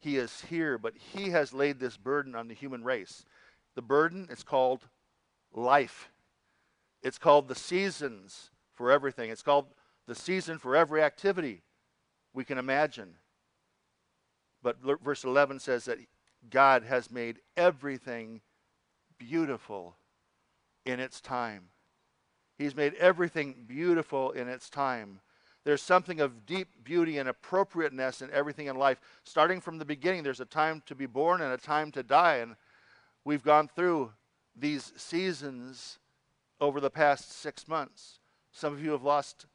He 0.00 0.16
is 0.16 0.42
here, 0.42 0.76
but 0.76 0.94
He 0.96 1.30
has 1.30 1.52
laid 1.52 1.78
this 1.78 1.96
burden 1.96 2.34
on 2.34 2.48
the 2.48 2.54
human 2.54 2.84
race. 2.84 3.24
The 3.76 3.82
burden 3.82 4.28
is 4.30 4.42
called 4.42 4.88
life, 5.54 6.10
it's 7.02 7.18
called 7.18 7.48
the 7.48 7.54
seasons 7.54 8.50
for 8.74 8.90
everything, 8.90 9.30
it's 9.30 9.42
called 9.42 9.66
the 10.06 10.14
season 10.14 10.58
for 10.58 10.76
every 10.76 11.02
activity 11.02 11.62
we 12.34 12.44
can 12.44 12.58
imagine. 12.58 13.14
But 14.62 14.78
verse 15.02 15.24
11 15.24 15.60
says 15.60 15.84
that 15.84 15.98
God 16.50 16.82
has 16.82 17.10
made 17.10 17.38
everything 17.56 18.40
beautiful 19.18 19.96
in 20.84 21.00
its 21.00 21.20
time. 21.20 21.68
He's 22.58 22.74
made 22.74 22.94
everything 22.94 23.64
beautiful 23.66 24.30
in 24.32 24.48
its 24.48 24.70
time. 24.70 25.20
There's 25.64 25.82
something 25.82 26.20
of 26.20 26.46
deep 26.46 26.68
beauty 26.84 27.18
and 27.18 27.28
appropriateness 27.28 28.22
in 28.22 28.30
everything 28.30 28.68
in 28.68 28.76
life. 28.76 29.00
Starting 29.24 29.60
from 29.60 29.78
the 29.78 29.84
beginning, 29.84 30.22
there's 30.22 30.40
a 30.40 30.44
time 30.44 30.82
to 30.86 30.94
be 30.94 31.06
born 31.06 31.42
and 31.42 31.52
a 31.52 31.58
time 31.58 31.90
to 31.92 32.02
die. 32.02 32.36
And 32.36 32.54
we've 33.24 33.42
gone 33.42 33.68
through 33.68 34.12
these 34.54 34.92
seasons 34.96 35.98
over 36.60 36.80
the 36.80 36.88
past 36.88 37.32
six 37.32 37.66
months. 37.66 38.20
Some 38.52 38.72
of 38.72 38.82
you 38.82 38.92
have 38.92 39.02
lost 39.02 39.46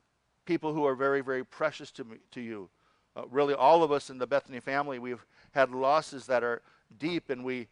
people 0.46 0.74
who 0.74 0.86
are 0.86 0.96
very, 0.96 1.22
very 1.22 1.46
precious 1.46 1.91
to, 1.91 2.03
me, 2.03 2.17
to 2.31 2.41
you. 2.41 2.70
Uh, 3.15 3.24
really, 3.29 3.53
all 3.53 3.81
of 3.81 3.91
us 3.91 4.10
in 4.10 4.17
the 4.17 4.27
Bethany 4.27 4.60
family, 4.60 5.00
we've 5.00 5.25
had 5.53 5.72
losses 5.72 6.25
that 6.27 6.43
are 6.43 6.62
deep, 7.00 7.29
and 7.29 7.43
we, 7.43 7.67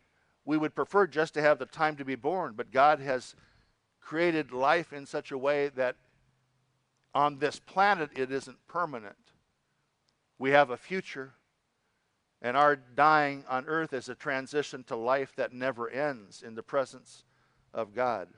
we 0.45 0.57
would 0.57 0.73
prefer 0.73 1.07
just 1.07 1.33
to 1.33 1.41
have 1.41 1.59
the 1.59 1.65
time 1.65 1.95
to 1.97 2.05
be 2.05 2.15
born, 2.15 2.53
but 2.55 2.71
God 2.71 2.99
has 2.99 3.35
created 4.09 4.51
life 4.51 4.91
in 4.91 5.05
such 5.05 5.31
a 5.31 5.37
way 5.37 5.69
that 5.69 5.95
on 7.13 7.37
this 7.37 7.59
planet 7.59 8.09
it 8.15 8.31
isn't 8.31 8.57
permanent. 8.67 9.13
We 10.39 10.49
have 10.49 10.71
a 10.71 10.77
future, 10.77 11.33
and 12.41 12.57
our 12.57 12.75
dying 12.75 13.43
on 13.47 13.67
earth 13.67 13.93
is 13.93 14.09
a 14.09 14.15
transition 14.15 14.83
to 14.85 14.95
life 14.95 15.33
that 15.35 15.53
never 15.53 15.87
ends 15.91 16.41
in 16.41 16.55
the 16.55 16.63
presence 16.63 17.23
of 17.71 17.93
God. 17.93 18.29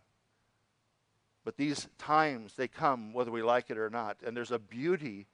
But 1.45 1.55
these 1.55 1.87
times, 1.97 2.53
they 2.57 2.67
come 2.67 3.13
whether 3.13 3.31
we 3.31 3.41
like 3.41 3.69
it 3.69 3.77
or 3.77 3.89
not. 3.89 4.17
And 4.27 4.35
there's 4.35 4.51
a 4.51 4.59
beauty 4.59 5.25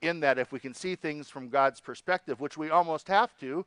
in 0.00 0.20
that 0.20 0.38
if 0.38 0.52
we 0.52 0.60
can 0.60 0.74
see 0.74 0.94
things 0.94 1.28
from 1.28 1.48
God's 1.48 1.80
perspective, 1.80 2.38
which 2.38 2.56
we 2.56 2.70
almost 2.70 3.08
have 3.08 3.36
to, 3.40 3.66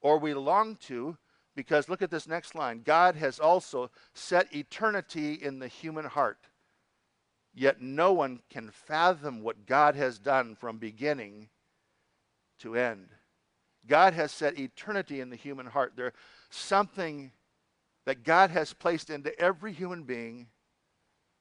or 0.00 0.18
we 0.18 0.32
long 0.32 0.76
to, 0.86 1.18
because 1.54 1.88
look 1.88 2.02
at 2.02 2.10
this 2.10 2.28
next 2.28 2.54
line 2.54 2.82
God 2.84 3.16
has 3.16 3.38
also 3.38 3.90
set 4.14 4.54
eternity 4.54 5.34
in 5.34 5.58
the 5.58 5.68
human 5.68 6.04
heart. 6.04 6.38
Yet 7.52 7.80
no 7.80 8.12
one 8.12 8.40
can 8.48 8.70
fathom 8.70 9.42
what 9.42 9.66
God 9.66 9.96
has 9.96 10.18
done 10.18 10.54
from 10.54 10.78
beginning 10.78 11.48
to 12.60 12.76
end. 12.76 13.08
God 13.86 14.12
has 14.12 14.30
set 14.30 14.58
eternity 14.58 15.20
in 15.20 15.30
the 15.30 15.36
human 15.36 15.66
heart. 15.66 15.94
There's 15.96 16.12
something 16.50 17.32
that 18.06 18.22
God 18.22 18.50
has 18.50 18.72
placed 18.72 19.10
into 19.10 19.36
every 19.38 19.72
human 19.72 20.04
being 20.04 20.46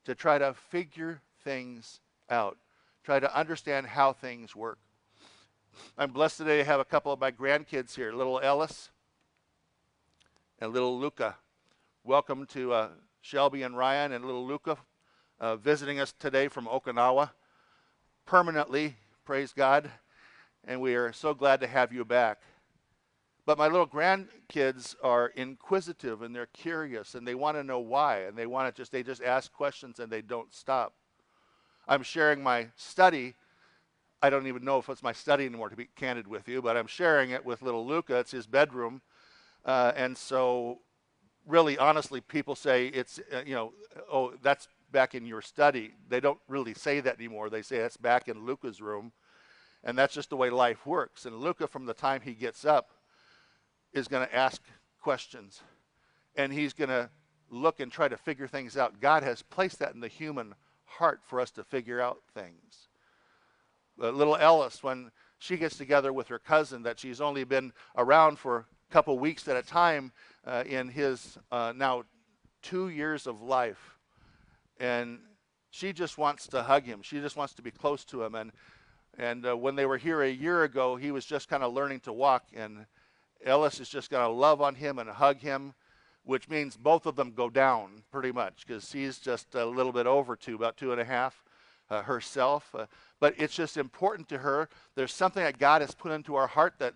to 0.06 0.16
try 0.16 0.40
to 0.40 0.54
figure 0.54 1.22
things 1.44 2.00
out, 2.30 2.58
try 3.04 3.20
to 3.20 3.38
understand 3.38 3.88
how 3.88 4.14
things 4.14 4.56
work. 4.56 4.80
I'm 5.98 6.12
blessed 6.12 6.38
today 6.38 6.58
to 6.58 6.64
have 6.64 6.80
a 6.80 6.86
couple 6.86 7.12
of 7.12 7.20
my 7.20 7.32
grandkids 7.32 7.96
here, 7.96 8.12
little 8.12 8.40
Ellis 8.40 8.90
and 10.62 10.74
little 10.74 11.00
Luca. 11.00 11.38
Welcome 12.04 12.46
to 12.48 12.74
uh, 12.74 12.90
Shelby 13.22 13.64
and 13.64 13.78
Ryan 13.78 14.12
and 14.12 14.26
little 14.26 14.46
Luca 14.46 14.78
uh, 15.40 15.56
visiting 15.56 16.02
us 16.02 16.14
today 16.20 16.50
from 16.50 16.66
Okinawa 16.66 17.32
permanently, 18.26 18.98
praise 19.24 19.54
God. 19.54 19.90
And 20.66 20.82
we 20.82 20.96
are 20.96 21.14
so 21.14 21.34
glad 21.34 21.62
to 21.62 21.68
have 21.68 21.94
you 21.94 22.04
back. 22.04 22.42
But 23.46 23.58
my 23.58 23.68
little 23.68 23.88
grandkids 23.88 24.96
are 25.02 25.28
inquisitive 25.28 26.22
and 26.22 26.36
they're 26.36 26.48
curious 26.48 27.16
and 27.16 27.26
they 27.26 27.36
want 27.36 27.56
to 27.56 27.64
know 27.64 27.80
why 27.80 28.20
and 28.24 28.38
they 28.38 28.46
want 28.46 28.74
to 28.74 28.78
just 28.78 28.92
they 28.92 29.02
just 29.02 29.24
ask 29.24 29.54
questions 29.54 30.00
and 30.00 30.12
they 30.12 30.22
don't 30.22 30.54
stop. 30.54 30.94
I'm 31.88 32.04
sharing 32.04 32.44
my 32.44 32.68
study. 32.76 33.36
I 34.22 34.30
don't 34.30 34.46
even 34.48 34.66
know 34.66 34.78
if 34.78 34.90
it's 34.90 35.02
my 35.02 35.14
study 35.14 35.46
anymore 35.46 35.70
to 35.70 35.78
be 35.78 35.88
candid 35.96 36.28
with 36.28 36.50
you, 36.50 36.62
but 36.62 36.76
I'm 36.76 36.86
sharing 36.86 37.30
it 37.30 37.46
with 37.46 37.62
little 37.62 37.88
Luca. 37.88 38.20
It's 38.20 38.32
his 38.32 38.46
bedroom. 38.46 39.02
Uh, 39.66 39.92
and 39.96 40.18
so 40.18 40.80
really 41.46 41.78
honestly 41.78 42.22
people 42.22 42.56
say 42.56 42.88
it's 42.88 43.20
uh, 43.34 43.42
you 43.46 43.56
know 43.56 43.74
oh 44.12 44.34
that's 44.42 44.68
back 44.92 45.16
in 45.16 45.26
your 45.26 45.42
study. 45.42 45.92
They 46.08 46.20
don't 46.20 46.40
really 46.48 46.74
say 46.74 47.00
that 47.00 47.18
anymore. 47.18 47.50
They 47.50 47.62
say 47.62 47.78
it's 47.78 47.98
back 47.98 48.28
in 48.28 48.46
Luca's 48.46 48.82
room. 48.82 49.12
And 49.84 49.98
that's 49.98 50.14
just 50.14 50.30
the 50.30 50.38
way 50.38 50.50
life 50.50 50.86
works. 50.86 51.26
And 51.26 51.38
Luca, 51.38 51.68
from 51.68 51.86
the 51.86 51.94
time 51.94 52.22
he 52.22 52.34
gets 52.34 52.66
up, 52.66 52.92
is 53.94 54.08
going 54.08 54.28
to 54.28 54.36
ask 54.36 54.62
questions. 55.02 55.62
And 56.36 56.52
he's 56.52 56.74
going 56.74 56.90
to 56.90 57.10
look 57.50 57.80
and 57.80 57.92
try 57.92 58.08
to 58.08 58.18
figure 58.18 58.48
things 58.48 58.78
out. 58.78 59.00
God 59.00 59.24
has 59.24 59.42
placed 59.42 59.80
that 59.80 59.94
in 59.94 60.00
the 60.00 60.08
human 60.08 60.54
heart 60.86 61.22
for 61.26 61.40
us 61.40 61.52
to 61.52 61.64
figure 61.64 62.02
out 62.02 62.20
things. 62.34 62.90
Uh, 64.02 64.10
little 64.10 64.36
Ellis, 64.36 64.84
when 64.84 65.12
she 65.40 65.58
gets 65.58 65.78
together 65.78 66.12
with 66.12 66.28
her 66.28 66.40
cousin 66.40 66.84
that 66.84 67.00
she's 67.00 67.22
only 67.22 67.44
been 67.44 67.72
around 67.98 68.38
for 68.38 68.66
couple 68.90 69.18
weeks 69.20 69.48
at 69.48 69.56
a 69.56 69.62
time 69.62 70.12
uh, 70.46 70.64
in 70.66 70.90
his 70.90 71.38
uh, 71.52 71.74
now 71.76 72.04
two 72.62 72.90
years 72.90 73.28
of 73.28 73.42
life, 73.42 73.98
and 74.80 75.20
she 75.70 75.94
just 75.94 76.18
wants 76.18 76.48
to 76.48 76.64
hug 76.64 76.84
him. 76.84 77.02
She 77.02 77.20
just 77.20 77.36
wants 77.36 77.54
to 77.56 77.62
be 77.62 77.72
close 77.72 78.04
to 78.06 78.24
him. 78.24 78.36
And 78.36 78.52
and 79.18 79.46
uh, 79.46 79.58
when 79.58 79.76
they 79.76 79.86
were 79.86 79.98
here 79.98 80.22
a 80.22 80.30
year 80.30 80.64
ago, 80.64 80.96
he 80.96 81.12
was 81.12 81.26
just 81.26 81.50
kind 81.50 81.64
of 81.64 81.74
learning 81.74 82.00
to 82.02 82.14
walk, 82.14 82.46
and 82.56 82.86
Ellis 83.46 83.80
is 83.80 83.90
just 83.90 84.10
going 84.10 84.26
to 84.26 84.32
love 84.32 84.62
on 84.62 84.76
him 84.76 84.98
and 84.98 85.10
hug 85.10 85.40
him, 85.40 85.74
which 86.24 86.50
means 86.50 86.78
both 86.78 87.06
of 87.06 87.16
them 87.16 87.32
go 87.32 87.50
down 87.50 88.04
pretty 88.12 88.32
much 88.32 88.66
because 88.66 88.92
he's 88.92 89.20
just 89.20 89.56
a 89.56 89.66
little 89.66 89.92
bit 89.92 90.08
over 90.08 90.36
two, 90.36 90.56
about 90.56 90.78
two 90.78 90.92
and 90.92 91.02
a 91.02 91.06
half 91.06 91.44
uh, 91.90 92.02
herself. 92.04 92.74
Uh, 92.74 92.86
but 93.20 93.34
it's 93.38 93.56
just 93.56 93.78
important 93.78 94.30
to 94.30 94.40
her. 94.40 94.70
There's 94.96 95.14
something 95.14 95.44
that 95.44 95.60
God 95.60 95.82
has 95.82 95.94
put 95.94 96.12
into 96.12 96.36
our 96.36 96.48
heart 96.48 96.76
that 96.80 96.94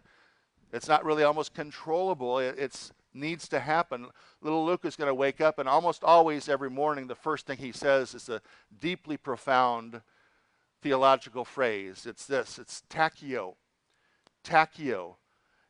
it's 0.73 0.87
not 0.87 1.05
really 1.05 1.23
almost 1.23 1.53
controllable. 1.53 2.39
It, 2.39 2.55
it's 2.57 2.91
needs 3.13 3.47
to 3.49 3.59
happen. 3.59 4.07
Little 4.41 4.65
Luke 4.65 4.85
is 4.85 4.95
going 4.95 5.07
to 5.07 5.13
wake 5.13 5.39
up, 5.39 5.59
and 5.59 5.69
almost 5.69 6.03
always 6.03 6.49
every 6.49 6.69
morning, 6.69 7.05
the 7.05 7.15
first 7.15 7.45
thing 7.45 7.59
he 7.59 7.71
says 7.71 8.15
is 8.15 8.27
a 8.27 8.41
deeply 8.81 9.15
profound 9.15 10.01
theological 10.81 11.45
phrase. 11.45 12.05
It's 12.07 12.25
this 12.25 12.57
it's 12.57 12.81
tachyo. 12.89 13.53
Tachyo. 14.43 15.15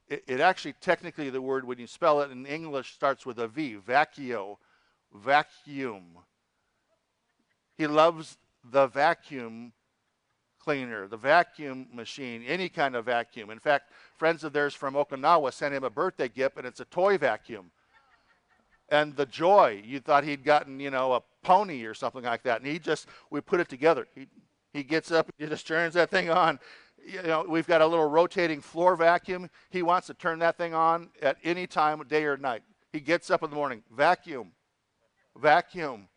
It, 0.07 0.23
it, 0.27 0.39
actually, 0.39 0.73
technically, 0.81 1.29
the 1.29 1.41
word, 1.41 1.65
when 1.65 1.79
you 1.79 1.87
spell 1.87 2.21
it 2.21 2.31
in 2.31 2.45
English, 2.45 2.93
starts 2.93 3.25
with 3.25 3.39
a 3.39 3.47
V. 3.47 3.77
Vacuo. 3.85 4.57
Vacuum. 5.13 6.19
He 7.77 7.87
loves 7.87 8.37
the 8.63 8.87
vacuum 8.87 9.73
cleaner, 10.63 11.07
the 11.07 11.17
vacuum 11.17 11.87
machine, 11.93 12.43
any 12.47 12.69
kind 12.69 12.95
of 12.95 13.05
vacuum. 13.05 13.49
In 13.49 13.59
fact, 13.59 13.91
friends 14.17 14.43
of 14.43 14.53
theirs 14.53 14.73
from 14.73 14.93
Okinawa 14.93 15.51
sent 15.51 15.73
him 15.73 15.83
a 15.83 15.89
birthday 15.89 16.29
gift, 16.29 16.57
and 16.57 16.65
it's 16.65 16.79
a 16.79 16.85
toy 16.85 17.17
vacuum. 17.17 17.71
And 18.89 19.15
the 19.15 19.25
joy, 19.25 19.81
you 19.83 19.99
thought 19.99 20.23
he'd 20.23 20.43
gotten, 20.43 20.79
you 20.79 20.91
know, 20.91 21.13
a 21.13 21.21
pony 21.43 21.83
or 21.83 21.93
something 21.93 22.23
like 22.23 22.43
that. 22.43 22.61
And 22.61 22.69
he 22.69 22.79
just, 22.79 23.07
we 23.29 23.41
put 23.41 23.59
it 23.59 23.67
together. 23.67 24.07
He, 24.15 24.27
he 24.73 24.83
gets 24.83 25.11
up, 25.11 25.31
he 25.37 25.47
just 25.47 25.67
turns 25.67 25.93
that 25.95 26.09
thing 26.09 26.29
on. 26.29 26.59
You 27.05 27.21
know, 27.23 27.45
we've 27.47 27.67
got 27.67 27.81
a 27.81 27.87
little 27.87 28.09
rotating 28.09 28.61
floor 28.61 28.95
vacuum. 28.95 29.49
He 29.69 29.81
wants 29.81 30.07
to 30.07 30.13
turn 30.13 30.39
that 30.39 30.57
thing 30.57 30.73
on 30.73 31.09
at 31.21 31.37
any 31.43 31.67
time, 31.67 32.01
day 32.07 32.23
or 32.23 32.37
night. 32.37 32.63
He 32.93 32.99
gets 32.99 33.29
up 33.29 33.43
in 33.43 33.49
the 33.49 33.55
morning, 33.55 33.83
vacuum, 33.91 34.51
vacuum. 35.35 36.07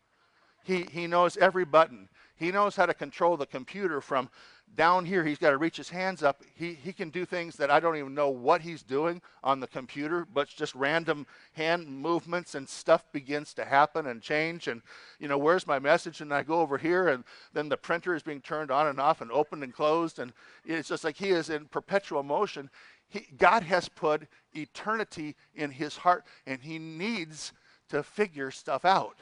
He, 0.63 0.85
he 0.91 1.07
knows 1.07 1.35
every 1.37 1.65
button. 1.65 2.07
He 2.37 2.51
knows 2.51 2.75
how 2.75 2.85
to 2.85 2.93
control 2.93 3.35
the 3.35 3.45
computer 3.45 3.99
from 3.99 4.29
down 4.75 5.05
here. 5.05 5.23
He's 5.23 5.37
got 5.37 5.51
to 5.51 5.57
reach 5.57 5.77
his 5.77 5.89
hands 5.89 6.21
up. 6.21 6.43
He, 6.53 6.73
he 6.73 6.93
can 6.93 7.09
do 7.09 7.25
things 7.25 7.55
that 7.55 7.71
I 7.71 7.79
don't 7.79 7.97
even 7.97 8.13
know 8.13 8.29
what 8.29 8.61
he's 8.61 8.83
doing 8.83 9.21
on 9.43 9.59
the 9.59 9.67
computer, 9.67 10.27
but 10.31 10.47
just 10.47 10.75
random 10.75 11.25
hand 11.53 11.87
movements 11.87 12.53
and 12.53 12.67
stuff 12.67 13.11
begins 13.11 13.53
to 13.55 13.65
happen 13.65 14.05
and 14.07 14.21
change. 14.21 14.67
And, 14.67 14.81
you 15.19 15.27
know, 15.27 15.37
where's 15.37 15.65
my 15.65 15.79
message? 15.79 16.21
And 16.21 16.33
I 16.33 16.43
go 16.43 16.61
over 16.61 16.77
here, 16.77 17.07
and 17.07 17.23
then 17.53 17.69
the 17.69 17.77
printer 17.77 18.13
is 18.13 18.23
being 18.23 18.41
turned 18.41 18.69
on 18.69 18.87
and 18.87 18.99
off 18.99 19.21
and 19.21 19.31
opened 19.31 19.63
and 19.63 19.73
closed. 19.73 20.19
And 20.19 20.31
it's 20.63 20.89
just 20.89 21.03
like 21.03 21.17
he 21.17 21.29
is 21.29 21.49
in 21.49 21.65
perpetual 21.65 22.23
motion. 22.23 22.69
He, 23.07 23.25
God 23.37 23.63
has 23.63 23.89
put 23.89 24.27
eternity 24.53 25.35
in 25.55 25.71
his 25.71 25.97
heart, 25.97 26.25
and 26.45 26.61
he 26.61 26.77
needs 26.77 27.53
to 27.89 28.03
figure 28.03 28.51
stuff 28.51 28.85
out. 28.85 29.17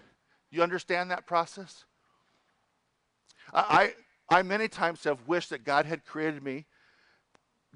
You 0.49 0.63
understand 0.63 1.11
that 1.11 1.27
process? 1.27 1.85
I, 3.53 3.93
I 4.29 4.41
many 4.41 4.67
times 4.67 5.03
have 5.03 5.19
wished 5.27 5.49
that 5.51 5.63
God 5.63 5.85
had 5.85 6.05
created 6.05 6.43
me 6.43 6.65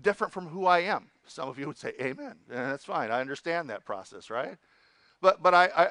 different 0.02 0.34
from 0.34 0.48
who 0.48 0.66
I 0.66 0.80
am. 0.80 1.08
Some 1.26 1.48
of 1.48 1.60
you 1.60 1.68
would 1.68 1.78
say, 1.78 1.94
Amen. 2.02 2.36
And 2.50 2.72
that's 2.72 2.86
fine. 2.86 3.12
I 3.12 3.22
understand 3.22 3.70
that 3.70 3.86
process, 3.86 4.30
right? 4.30 4.58
But, 5.22 5.44
but 5.44 5.54
I, 5.54 5.90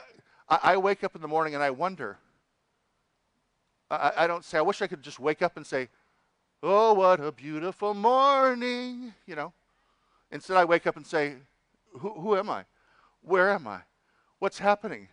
I, 0.48 0.58
I 0.62 0.76
wake 0.76 1.04
up 1.04 1.14
in 1.14 1.22
the 1.22 1.28
morning 1.28 1.54
and 1.54 1.62
I 1.62 1.70
wonder. 1.70 2.18
I, 3.90 4.12
I 4.16 4.26
don't 4.26 4.44
say, 4.44 4.58
I 4.58 4.62
wish 4.62 4.82
I 4.82 4.86
could 4.86 5.02
just 5.02 5.20
wake 5.20 5.42
up 5.42 5.56
and 5.56 5.66
say, 5.66 5.88
Oh, 6.62 6.94
what 6.94 7.20
a 7.20 7.30
beautiful 7.30 7.94
morning, 7.94 9.14
you 9.26 9.36
know. 9.36 9.52
Instead, 10.32 10.56
I 10.56 10.64
wake 10.64 10.86
up 10.86 10.96
and 10.96 11.06
say, 11.06 11.36
Who, 11.92 12.10
who 12.10 12.36
am 12.36 12.50
I? 12.50 12.64
Where 13.22 13.50
am 13.50 13.66
I? 13.66 13.80
What's 14.38 14.58
happening? 14.58 15.08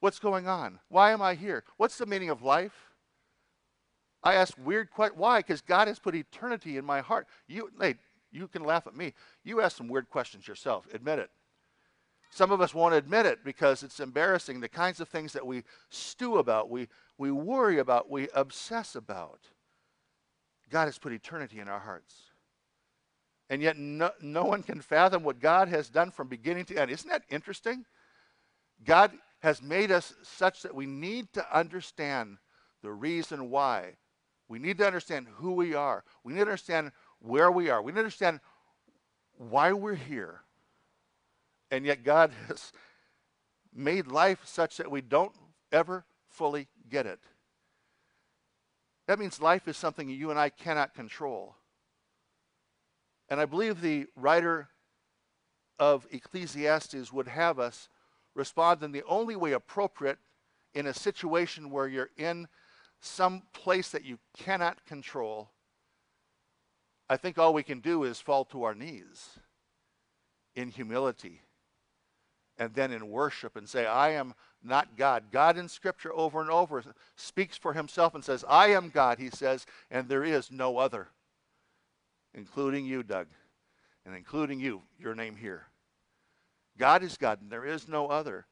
What's 0.00 0.18
going 0.18 0.46
on? 0.46 0.78
Why 0.88 1.12
am 1.12 1.20
I 1.20 1.34
here? 1.34 1.64
What's 1.76 1.98
the 1.98 2.06
meaning 2.06 2.30
of 2.30 2.42
life? 2.42 2.87
I 4.28 4.34
ask 4.34 4.52
weird 4.62 4.90
questions. 4.90 5.18
Why? 5.18 5.38
Because 5.38 5.62
God 5.62 5.88
has 5.88 5.98
put 5.98 6.14
eternity 6.14 6.76
in 6.76 6.84
my 6.84 7.00
heart. 7.00 7.26
You, 7.46 7.70
hey, 7.80 7.94
you 8.30 8.46
can 8.46 8.62
laugh 8.62 8.86
at 8.86 8.94
me. 8.94 9.14
You 9.42 9.62
ask 9.62 9.74
some 9.74 9.88
weird 9.88 10.10
questions 10.10 10.46
yourself. 10.46 10.86
Admit 10.92 11.18
it. 11.18 11.30
Some 12.30 12.52
of 12.52 12.60
us 12.60 12.74
won't 12.74 12.92
admit 12.92 13.24
it 13.24 13.42
because 13.42 13.82
it's 13.82 14.00
embarrassing. 14.00 14.60
The 14.60 14.68
kinds 14.68 15.00
of 15.00 15.08
things 15.08 15.32
that 15.32 15.46
we 15.46 15.62
stew 15.88 16.36
about, 16.36 16.68
we, 16.68 16.88
we 17.16 17.30
worry 17.30 17.78
about, 17.78 18.10
we 18.10 18.28
obsess 18.34 18.94
about. 18.94 19.40
God 20.68 20.84
has 20.84 20.98
put 20.98 21.14
eternity 21.14 21.58
in 21.58 21.68
our 21.68 21.80
hearts. 21.80 22.14
And 23.48 23.62
yet, 23.62 23.78
no, 23.78 24.10
no 24.20 24.44
one 24.44 24.62
can 24.62 24.82
fathom 24.82 25.22
what 25.22 25.40
God 25.40 25.68
has 25.68 25.88
done 25.88 26.10
from 26.10 26.28
beginning 26.28 26.66
to 26.66 26.76
end. 26.76 26.90
Isn't 26.90 27.08
that 27.08 27.22
interesting? 27.30 27.86
God 28.84 29.10
has 29.40 29.62
made 29.62 29.90
us 29.90 30.12
such 30.22 30.60
that 30.64 30.74
we 30.74 30.84
need 30.84 31.32
to 31.32 31.56
understand 31.56 32.36
the 32.82 32.92
reason 32.92 33.48
why 33.48 33.94
we 34.48 34.58
need 34.58 34.78
to 34.78 34.86
understand 34.86 35.26
who 35.36 35.52
we 35.52 35.74
are. 35.74 36.04
We 36.24 36.32
need 36.32 36.38
to 36.38 36.46
understand 36.46 36.92
where 37.20 37.50
we 37.50 37.68
are. 37.68 37.82
We 37.82 37.92
need 37.92 37.96
to 37.96 38.00
understand 38.00 38.40
why 39.36 39.72
we're 39.72 39.94
here. 39.94 40.40
And 41.70 41.84
yet, 41.84 42.02
God 42.02 42.32
has 42.48 42.72
made 43.74 44.06
life 44.06 44.40
such 44.44 44.78
that 44.78 44.90
we 44.90 45.00
don't 45.00 45.34
ever 45.70 46.04
fully 46.28 46.68
get 46.88 47.06
it. 47.06 47.20
That 49.06 49.18
means 49.18 49.40
life 49.40 49.68
is 49.68 49.76
something 49.76 50.08
you 50.08 50.30
and 50.30 50.38
I 50.38 50.50
cannot 50.50 50.94
control. 50.94 51.56
And 53.28 53.40
I 53.40 53.44
believe 53.44 53.80
the 53.80 54.06
writer 54.16 54.68
of 55.78 56.06
Ecclesiastes 56.10 57.12
would 57.12 57.28
have 57.28 57.58
us 57.58 57.88
respond 58.34 58.82
in 58.82 58.92
the 58.92 59.04
only 59.08 59.36
way 59.36 59.52
appropriate 59.52 60.18
in 60.74 60.86
a 60.86 60.94
situation 60.94 61.70
where 61.70 61.88
you're 61.88 62.10
in 62.16 62.48
some 63.00 63.42
place 63.52 63.90
that 63.90 64.04
you 64.04 64.18
cannot 64.36 64.84
control, 64.86 65.50
I 67.08 67.16
think 67.16 67.38
all 67.38 67.54
we 67.54 67.62
can 67.62 67.80
do 67.80 68.04
is 68.04 68.20
fall 68.20 68.44
to 68.46 68.64
our 68.64 68.74
knees 68.74 69.38
in 70.54 70.68
humility 70.68 71.42
and 72.58 72.74
then 72.74 72.92
in 72.92 73.08
worship 73.08 73.56
and 73.56 73.68
say, 73.68 73.86
I 73.86 74.10
am 74.10 74.34
not 74.62 74.96
God. 74.96 75.24
God 75.30 75.56
in 75.56 75.68
Scripture 75.68 76.12
over 76.12 76.40
and 76.40 76.50
over 76.50 76.82
speaks 77.16 77.56
for 77.56 77.72
himself 77.72 78.14
and 78.14 78.24
says, 78.24 78.44
I 78.48 78.68
am 78.68 78.90
God, 78.90 79.18
he 79.18 79.30
says, 79.30 79.64
and 79.90 80.08
there 80.08 80.24
is 80.24 80.50
no 80.50 80.78
other, 80.78 81.08
including 82.34 82.84
you, 82.84 83.02
Doug, 83.02 83.28
and 84.04 84.14
including 84.14 84.58
you, 84.58 84.82
your 84.98 85.14
name 85.14 85.36
here. 85.36 85.66
God 86.76 87.02
is 87.02 87.16
God, 87.16 87.40
and 87.40 87.50
there 87.50 87.64
is 87.64 87.88
no 87.88 88.08
other. 88.08 88.46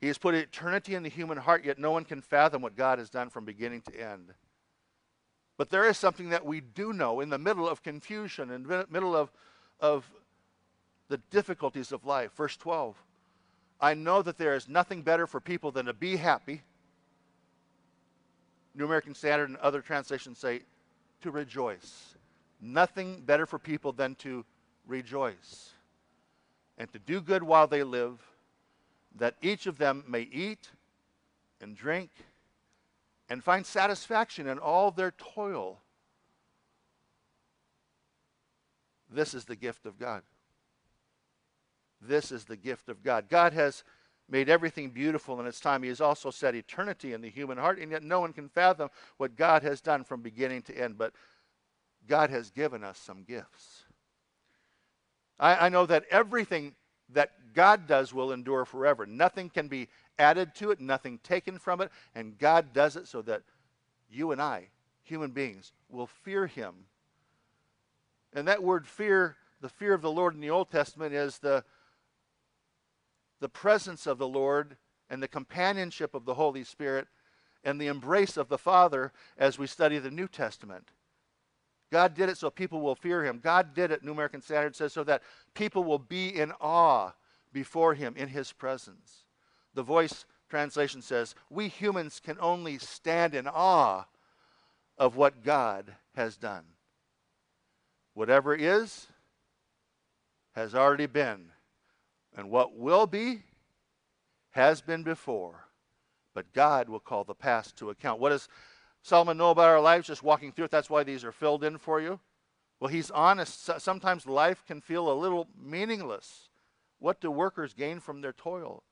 He 0.00 0.06
has 0.06 0.18
put 0.18 0.34
eternity 0.34 0.94
in 0.94 1.02
the 1.02 1.08
human 1.08 1.38
heart, 1.38 1.64
yet 1.64 1.78
no 1.78 1.90
one 1.90 2.04
can 2.04 2.22
fathom 2.22 2.62
what 2.62 2.76
God 2.76 2.98
has 2.98 3.10
done 3.10 3.30
from 3.30 3.44
beginning 3.44 3.82
to 3.82 4.00
end. 4.00 4.32
But 5.56 5.70
there 5.70 5.88
is 5.88 5.98
something 5.98 6.28
that 6.28 6.46
we 6.46 6.60
do 6.60 6.92
know 6.92 7.20
in 7.20 7.30
the 7.30 7.38
middle 7.38 7.68
of 7.68 7.82
confusion, 7.82 8.50
in 8.50 8.62
the 8.62 8.86
middle 8.88 9.16
of, 9.16 9.32
of 9.80 10.08
the 11.08 11.18
difficulties 11.30 11.90
of 11.90 12.04
life. 12.04 12.32
Verse 12.36 12.56
12 12.56 12.96
I 13.80 13.94
know 13.94 14.22
that 14.22 14.38
there 14.38 14.54
is 14.56 14.68
nothing 14.68 15.02
better 15.02 15.26
for 15.26 15.40
people 15.40 15.70
than 15.70 15.86
to 15.86 15.92
be 15.92 16.16
happy. 16.16 16.62
New 18.74 18.84
American 18.84 19.14
Standard 19.14 19.48
and 19.48 19.58
other 19.58 19.80
translations 19.80 20.38
say 20.38 20.62
to 21.22 21.30
rejoice. 21.30 22.14
Nothing 22.60 23.20
better 23.20 23.46
for 23.46 23.58
people 23.58 23.92
than 23.92 24.14
to 24.16 24.44
rejoice 24.86 25.70
and 26.76 26.92
to 26.92 26.98
do 26.98 27.20
good 27.20 27.42
while 27.42 27.66
they 27.66 27.82
live, 27.82 28.20
that 29.18 29.36
each 29.42 29.66
of 29.66 29.78
them 29.78 30.04
may 30.08 30.22
eat 30.22 30.68
and 31.60 31.76
drink 31.76 32.10
and 33.28 33.42
find 33.42 33.66
satisfaction 33.66 34.46
in 34.46 34.58
all 34.58 34.90
their 34.90 35.12
toil. 35.12 35.80
This 39.10 39.34
is 39.34 39.44
the 39.44 39.56
gift 39.56 39.86
of 39.86 39.98
God. 39.98 40.22
This 42.00 42.30
is 42.30 42.44
the 42.44 42.56
gift 42.56 42.88
of 42.88 43.02
God. 43.02 43.28
God 43.28 43.52
has 43.52 43.82
made 44.28 44.48
everything 44.48 44.90
beautiful 44.90 45.40
in 45.40 45.46
its 45.46 45.60
time. 45.60 45.82
He 45.82 45.88
has 45.88 46.00
also 46.00 46.30
set 46.30 46.54
eternity 46.54 47.12
in 47.12 47.20
the 47.20 47.30
human 47.30 47.58
heart, 47.58 47.78
and 47.78 47.90
yet 47.90 48.02
no 48.02 48.20
one 48.20 48.32
can 48.32 48.48
fathom 48.48 48.90
what 49.16 49.36
God 49.36 49.62
has 49.62 49.80
done 49.80 50.04
from 50.04 50.20
beginning 50.20 50.62
to 50.62 50.78
end. 50.78 50.98
But 50.98 51.12
God 52.06 52.30
has 52.30 52.50
given 52.50 52.84
us 52.84 52.98
some 52.98 53.24
gifts. 53.24 53.84
I, 55.40 55.66
I 55.66 55.68
know 55.68 55.86
that 55.86 56.04
everything 56.10 56.74
that 57.10 57.54
God 57.54 57.86
does 57.86 58.12
will 58.12 58.32
endure 58.32 58.64
forever. 58.64 59.06
Nothing 59.06 59.48
can 59.50 59.68
be 59.68 59.88
added 60.18 60.54
to 60.56 60.70
it, 60.70 60.80
nothing 60.80 61.18
taken 61.22 61.58
from 61.58 61.80
it, 61.80 61.90
and 62.14 62.38
God 62.38 62.72
does 62.72 62.96
it 62.96 63.06
so 63.06 63.22
that 63.22 63.42
you 64.10 64.32
and 64.32 64.42
I, 64.42 64.68
human 65.02 65.30
beings, 65.30 65.72
will 65.88 66.06
fear 66.06 66.46
Him. 66.46 66.74
And 68.32 68.46
that 68.48 68.62
word 68.62 68.86
fear, 68.86 69.36
the 69.60 69.68
fear 69.68 69.94
of 69.94 70.02
the 70.02 70.10
Lord 70.10 70.34
in 70.34 70.40
the 70.40 70.50
Old 70.50 70.70
Testament, 70.70 71.14
is 71.14 71.38
the 71.38 71.64
the 73.40 73.48
presence 73.48 74.06
of 74.06 74.18
the 74.18 74.28
Lord 74.28 74.76
and 75.10 75.22
the 75.22 75.28
companionship 75.28 76.14
of 76.14 76.24
the 76.24 76.34
Holy 76.34 76.64
Spirit 76.64 77.06
and 77.64 77.80
the 77.80 77.86
embrace 77.86 78.36
of 78.36 78.48
the 78.48 78.58
Father 78.58 79.12
as 79.36 79.58
we 79.58 79.66
study 79.66 79.98
the 79.98 80.10
New 80.10 80.28
Testament. 80.28 80.88
God 81.90 82.14
did 82.14 82.28
it 82.28 82.36
so 82.36 82.50
people 82.50 82.80
will 82.80 82.94
fear 82.94 83.24
him. 83.24 83.40
God 83.42 83.74
did 83.74 83.90
it, 83.90 84.04
New 84.04 84.12
American 84.12 84.42
Standard 84.42 84.76
says, 84.76 84.92
so 84.92 85.04
that 85.04 85.22
people 85.54 85.84
will 85.84 85.98
be 85.98 86.28
in 86.28 86.52
awe 86.60 87.12
before 87.52 87.94
him 87.94 88.14
in 88.16 88.28
his 88.28 88.52
presence. 88.52 89.24
The 89.74 89.82
voice 89.82 90.26
translation 90.48 91.02
says, 91.02 91.34
We 91.50 91.68
humans 91.68 92.20
can 92.22 92.36
only 92.40 92.78
stand 92.78 93.34
in 93.34 93.46
awe 93.46 94.04
of 94.98 95.16
what 95.16 95.42
God 95.42 95.94
has 96.14 96.36
done. 96.36 96.64
Whatever 98.14 98.54
is, 98.54 99.06
has 100.52 100.74
already 100.74 101.06
been 101.06 101.52
and 102.36 102.50
what 102.50 102.76
will 102.76 103.06
be 103.06 103.42
has 104.50 104.80
been 104.80 105.04
before, 105.04 105.68
but 106.34 106.52
God 106.52 106.88
will 106.88 107.00
call 107.00 107.22
the 107.22 107.34
past 107.34 107.76
to 107.78 107.90
account. 107.90 108.20
What 108.20 108.30
does 108.30 108.48
Solomon 109.02 109.36
know 109.36 109.50
about 109.50 109.68
our 109.68 109.80
lives? 109.80 110.06
Just 110.06 110.22
walking 110.22 110.52
through 110.52 110.66
it, 110.66 110.70
that's 110.70 110.90
why 110.90 111.02
these 111.02 111.24
are 111.24 111.32
filled 111.32 111.64
in 111.64 111.78
for 111.78 112.00
you. 112.00 112.20
Well, 112.80 112.88
he's 112.88 113.10
honest. 113.10 113.70
Sometimes 113.78 114.26
life 114.26 114.64
can 114.66 114.80
feel 114.80 115.10
a 115.10 115.14
little 115.14 115.48
meaningless. 115.60 116.48
What 116.98 117.20
do 117.20 117.30
workers 117.30 117.74
gain 117.74 118.00
from 118.00 118.20
their 118.20 118.32
toil? 118.32 118.82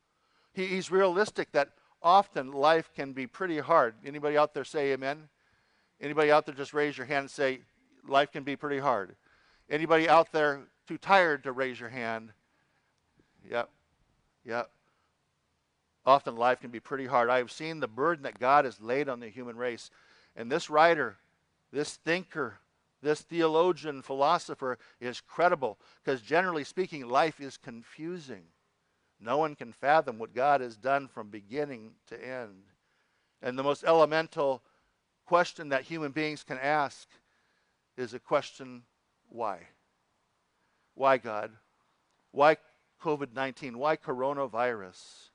He, 0.53 0.67
he's 0.67 0.91
realistic 0.91 1.53
that 1.53 1.71
often 2.03 2.53
life 2.53 2.91
can 2.95 3.13
be 3.13 3.27
pretty 3.27 3.59
hard. 3.59 3.95
Anybody 4.05 4.37
out 4.37 4.55
there 4.55 4.65
say 4.65 4.93
amen? 4.93 5.29
Anybody 6.01 6.31
out 6.31 6.47
there 6.47 6.55
just 6.55 6.75
raise 6.75 6.97
your 6.97 7.07
hand 7.07 7.25
and 7.25 7.31
say 7.31 7.61
life 8.07 8.33
can 8.33 8.43
be 8.43 8.57
pretty 8.57 8.79
hard. 8.79 9.17
Anybody 9.69 10.09
out 10.09 10.33
there 10.33 10.63
too 10.87 10.99
tired 10.99 11.43
to 11.45 11.53
raise 11.53 11.81
your 11.81 11.89
hand 11.89 12.33
Yep. 13.51 13.71
Yep. 14.45 14.71
Often 16.07 16.37
life 16.37 16.61
can 16.61 16.71
be 16.71 16.79
pretty 16.79 17.07
hard. 17.07 17.29
I 17.29 17.39
have 17.39 17.51
seen 17.51 17.81
the 17.81 17.89
burden 17.89 18.23
that 18.23 18.39
God 18.39 18.65
has 18.65 18.81
laid 18.81 19.09
on 19.09 19.19
the 19.19 19.29
human 19.29 19.57
race. 19.57 19.91
And 20.37 20.51
this 20.51 20.71
writer, 20.71 21.17
this 21.73 21.97
thinker, 21.97 22.61
this 23.03 23.23
theologian, 23.23 24.03
philosopher 24.03 24.79
is 25.01 25.21
credible 25.21 25.79
because 26.03 26.23
generally 26.23 26.63
speaking, 26.63 27.09
life 27.09 27.41
is 27.41 27.57
confusing. 27.57 28.45
No 29.21 29.39
one 29.39 29.57
can 29.57 29.73
fathom 29.73 30.19
what 30.19 30.35
God 30.35 30.61
has 30.61 30.77
done 30.77 31.09
from 31.09 31.29
beginning 31.29 31.93
to 32.09 32.25
end. 32.25 32.63
And 33.43 33.59
the 33.59 33.63
most 33.63 33.83
elemental 33.83 34.63
question 35.27 35.71
that 35.71 35.83
human 35.83 36.13
beings 36.13 36.45
can 36.45 36.59
ask 36.59 37.09
is 37.97 38.15
a 38.15 38.19
question 38.21 38.83
why? 39.29 39.59
Why, 40.95 41.19
God? 41.19 41.51
Why 42.31 42.59
COVID 43.03 43.35
19? 43.35 43.77
Why 43.77 43.97
coronavirus? 43.97 45.31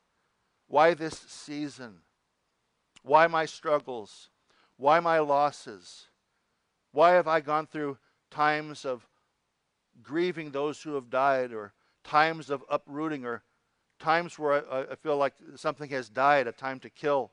Why 0.71 0.93
this 0.93 1.19
season? 1.27 1.97
Why 3.03 3.27
my 3.27 3.45
struggles? 3.45 4.29
Why 4.77 5.01
my 5.01 5.19
losses? 5.19 6.07
Why 6.93 7.11
have 7.11 7.27
I 7.27 7.41
gone 7.41 7.67
through 7.67 7.97
times 8.29 8.85
of 8.85 9.05
grieving 10.01 10.51
those 10.51 10.81
who 10.81 10.93
have 10.93 11.09
died, 11.09 11.51
or 11.51 11.73
times 12.05 12.49
of 12.49 12.63
uprooting, 12.69 13.25
or 13.25 13.43
times 13.99 14.39
where 14.39 14.63
I, 14.71 14.93
I 14.93 14.95
feel 14.95 15.17
like 15.17 15.33
something 15.57 15.89
has 15.89 16.07
died, 16.07 16.47
a 16.47 16.53
time 16.53 16.79
to 16.79 16.89
kill? 16.89 17.31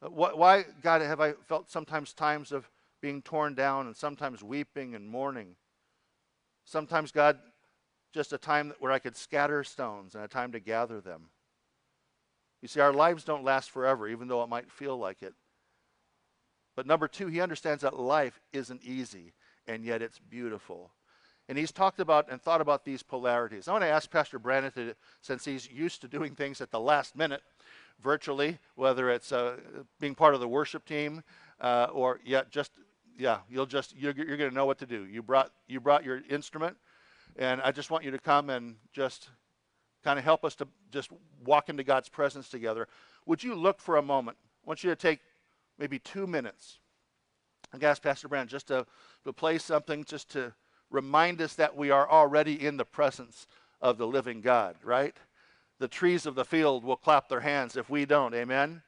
Uh, 0.00 0.08
why, 0.08 0.64
God, 0.80 1.02
have 1.02 1.20
I 1.20 1.32
felt 1.32 1.70
sometimes 1.70 2.14
times 2.14 2.52
of 2.52 2.70
being 3.02 3.20
torn 3.20 3.54
down 3.54 3.86
and 3.86 3.94
sometimes 3.94 4.42
weeping 4.42 4.94
and 4.94 5.06
mourning? 5.06 5.56
Sometimes, 6.64 7.12
God, 7.12 7.38
just 8.14 8.32
a 8.32 8.38
time 8.38 8.72
where 8.78 8.92
I 8.92 8.98
could 8.98 9.14
scatter 9.14 9.62
stones 9.62 10.14
and 10.14 10.24
a 10.24 10.28
time 10.28 10.52
to 10.52 10.58
gather 10.58 11.02
them. 11.02 11.28
You 12.66 12.68
see, 12.68 12.80
our 12.80 12.92
lives 12.92 13.22
don't 13.22 13.44
last 13.44 13.70
forever, 13.70 14.08
even 14.08 14.26
though 14.26 14.42
it 14.42 14.48
might 14.48 14.72
feel 14.72 14.98
like 14.98 15.22
it. 15.22 15.34
But 16.74 16.84
number 16.84 17.06
two, 17.06 17.28
he 17.28 17.40
understands 17.40 17.82
that 17.82 17.96
life 17.96 18.40
isn't 18.52 18.82
easy, 18.82 19.34
and 19.68 19.84
yet 19.84 20.02
it's 20.02 20.18
beautiful. 20.18 20.90
And 21.48 21.56
he's 21.56 21.70
talked 21.70 22.00
about 22.00 22.28
and 22.28 22.42
thought 22.42 22.60
about 22.60 22.84
these 22.84 23.04
polarities. 23.04 23.68
I 23.68 23.70
want 23.70 23.84
to 23.84 23.88
ask 23.88 24.10
Pastor 24.10 24.40
Brandon, 24.40 24.72
to, 24.72 24.96
since 25.20 25.44
he's 25.44 25.70
used 25.70 26.00
to 26.00 26.08
doing 26.08 26.34
things 26.34 26.60
at 26.60 26.72
the 26.72 26.80
last 26.80 27.14
minute, 27.14 27.42
virtually, 28.02 28.58
whether 28.74 29.12
it's 29.12 29.30
uh, 29.30 29.58
being 30.00 30.16
part 30.16 30.34
of 30.34 30.40
the 30.40 30.48
worship 30.48 30.84
team 30.84 31.22
uh, 31.60 31.86
or 31.92 32.18
yeah, 32.24 32.42
just 32.50 32.72
yeah, 33.16 33.38
you'll 33.48 33.66
just 33.66 33.96
you're, 33.96 34.12
you're 34.12 34.36
going 34.36 34.50
to 34.50 34.56
know 34.56 34.66
what 34.66 34.78
to 34.78 34.86
do. 34.86 35.06
You 35.06 35.22
brought 35.22 35.52
you 35.68 35.78
brought 35.78 36.02
your 36.02 36.20
instrument. 36.28 36.76
And 37.36 37.60
I 37.62 37.70
just 37.70 37.92
want 37.92 38.02
you 38.02 38.10
to 38.10 38.18
come 38.18 38.50
and 38.50 38.74
just 38.92 39.28
kind 40.06 40.20
of 40.20 40.24
help 40.24 40.44
us 40.44 40.54
to 40.54 40.68
just 40.92 41.10
walk 41.44 41.68
into 41.68 41.82
God's 41.82 42.08
presence 42.08 42.48
together. 42.48 42.86
Would 43.26 43.42
you 43.42 43.56
look 43.56 43.80
for 43.80 43.96
a 43.96 44.02
moment? 44.02 44.36
I 44.64 44.68
want 44.68 44.84
you 44.84 44.90
to 44.90 44.94
take 44.94 45.18
maybe 45.80 45.98
two 45.98 46.28
minutes. 46.28 46.78
I 47.74 47.84
ask 47.84 48.00
Pastor 48.00 48.28
Brand 48.28 48.48
just 48.48 48.68
to, 48.68 48.86
to 49.24 49.32
play 49.32 49.58
something 49.58 50.04
just 50.04 50.30
to 50.30 50.54
remind 50.90 51.40
us 51.40 51.54
that 51.56 51.76
we 51.76 51.90
are 51.90 52.08
already 52.08 52.64
in 52.64 52.76
the 52.76 52.84
presence 52.84 53.48
of 53.80 53.98
the 53.98 54.06
living 54.06 54.42
God, 54.42 54.76
right? 54.84 55.16
The 55.80 55.88
trees 55.88 56.24
of 56.24 56.36
the 56.36 56.44
field 56.44 56.84
will 56.84 56.94
clap 56.94 57.28
their 57.28 57.40
hands 57.40 57.76
if 57.76 57.90
we 57.90 58.04
don't, 58.04 58.32
amen? 58.32 58.82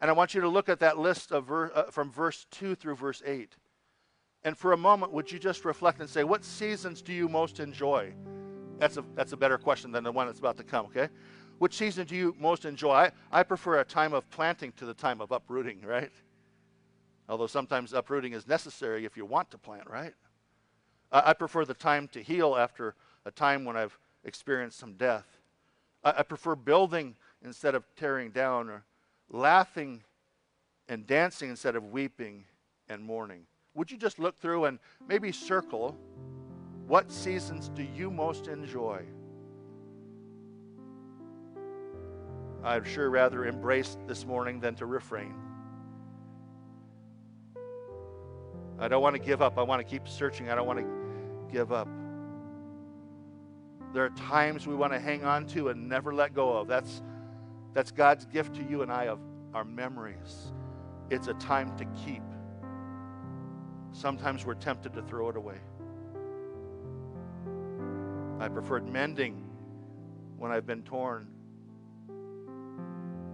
And 0.00 0.10
I 0.10 0.14
want 0.14 0.32
you 0.32 0.40
to 0.40 0.48
look 0.48 0.70
at 0.70 0.80
that 0.80 0.96
list 0.96 1.32
of 1.32 1.44
ver- 1.48 1.72
uh, 1.74 1.82
from 1.90 2.10
verse 2.10 2.46
2 2.50 2.76
through 2.76 2.96
verse 2.96 3.22
8. 3.26 3.56
And 4.42 4.56
for 4.56 4.72
a 4.72 4.78
moment, 4.78 5.12
would 5.12 5.30
you 5.30 5.38
just 5.38 5.66
reflect 5.66 6.00
and 6.00 6.08
say, 6.08 6.24
what 6.24 6.46
seasons 6.46 7.02
do 7.02 7.12
you 7.12 7.28
most 7.28 7.60
enjoy? 7.60 8.14
That's 8.82 8.96
a, 8.96 9.04
that's 9.14 9.30
a 9.30 9.36
better 9.36 9.58
question 9.58 9.92
than 9.92 10.02
the 10.02 10.10
one 10.10 10.26
that's 10.26 10.40
about 10.40 10.56
to 10.56 10.64
come, 10.64 10.86
okay? 10.86 11.08
Which 11.60 11.76
season 11.76 12.04
do 12.04 12.16
you 12.16 12.34
most 12.36 12.64
enjoy? 12.64 12.90
I, 12.90 13.12
I 13.30 13.44
prefer 13.44 13.78
a 13.78 13.84
time 13.84 14.12
of 14.12 14.28
planting 14.28 14.72
to 14.72 14.84
the 14.84 14.92
time 14.92 15.20
of 15.20 15.30
uprooting, 15.30 15.82
right? 15.82 16.10
Although 17.28 17.46
sometimes 17.46 17.92
uprooting 17.92 18.32
is 18.32 18.48
necessary 18.48 19.04
if 19.04 19.16
you 19.16 19.24
want 19.24 19.52
to 19.52 19.58
plant, 19.58 19.88
right? 19.88 20.14
I, 21.12 21.30
I 21.30 21.32
prefer 21.32 21.64
the 21.64 21.74
time 21.74 22.08
to 22.08 22.20
heal 22.20 22.56
after 22.56 22.96
a 23.24 23.30
time 23.30 23.64
when 23.64 23.76
I've 23.76 23.96
experienced 24.24 24.80
some 24.80 24.94
death. 24.94 25.28
I, 26.02 26.14
I 26.18 26.22
prefer 26.24 26.56
building 26.56 27.14
instead 27.44 27.76
of 27.76 27.84
tearing 27.94 28.32
down 28.32 28.68
or 28.68 28.82
laughing 29.30 30.02
and 30.88 31.06
dancing 31.06 31.50
instead 31.50 31.76
of 31.76 31.92
weeping 31.92 32.46
and 32.88 33.00
mourning. 33.00 33.46
Would 33.74 33.92
you 33.92 33.96
just 33.96 34.18
look 34.18 34.40
through 34.40 34.64
and 34.64 34.80
maybe 35.06 35.30
circle 35.30 35.96
what 36.86 37.10
seasons 37.10 37.68
do 37.68 37.82
you 37.82 38.10
most 38.10 38.48
enjoy? 38.48 39.02
I'd 42.64 42.86
sure 42.86 43.10
rather 43.10 43.46
embrace 43.46 43.96
this 44.06 44.24
morning 44.24 44.60
than 44.60 44.74
to 44.76 44.86
refrain. 44.86 45.34
I 48.78 48.88
don't 48.88 49.02
want 49.02 49.16
to 49.16 49.22
give 49.22 49.42
up. 49.42 49.58
I 49.58 49.62
want 49.62 49.80
to 49.80 49.84
keep 49.84 50.08
searching. 50.08 50.48
I 50.50 50.54
don't 50.54 50.66
want 50.66 50.78
to 50.80 51.52
give 51.52 51.72
up. 51.72 51.88
There 53.92 54.04
are 54.04 54.10
times 54.10 54.66
we 54.66 54.74
want 54.74 54.92
to 54.92 54.98
hang 54.98 55.24
on 55.24 55.46
to 55.48 55.68
and 55.68 55.88
never 55.88 56.14
let 56.14 56.34
go 56.34 56.56
of. 56.56 56.68
That's, 56.68 57.02
that's 57.74 57.90
God's 57.90 58.26
gift 58.26 58.54
to 58.56 58.62
you 58.62 58.82
and 58.82 58.90
I 58.90 59.08
of 59.08 59.18
our 59.54 59.64
memories. 59.64 60.52
It's 61.10 61.28
a 61.28 61.34
time 61.34 61.76
to 61.76 61.84
keep. 62.04 62.22
Sometimes 63.92 64.46
we're 64.46 64.54
tempted 64.54 64.94
to 64.94 65.02
throw 65.02 65.28
it 65.28 65.36
away. 65.36 65.58
I 68.42 68.48
preferred 68.48 68.88
mending 68.88 69.44
when 70.36 70.50
I've 70.50 70.66
been 70.66 70.82
torn. 70.82 71.28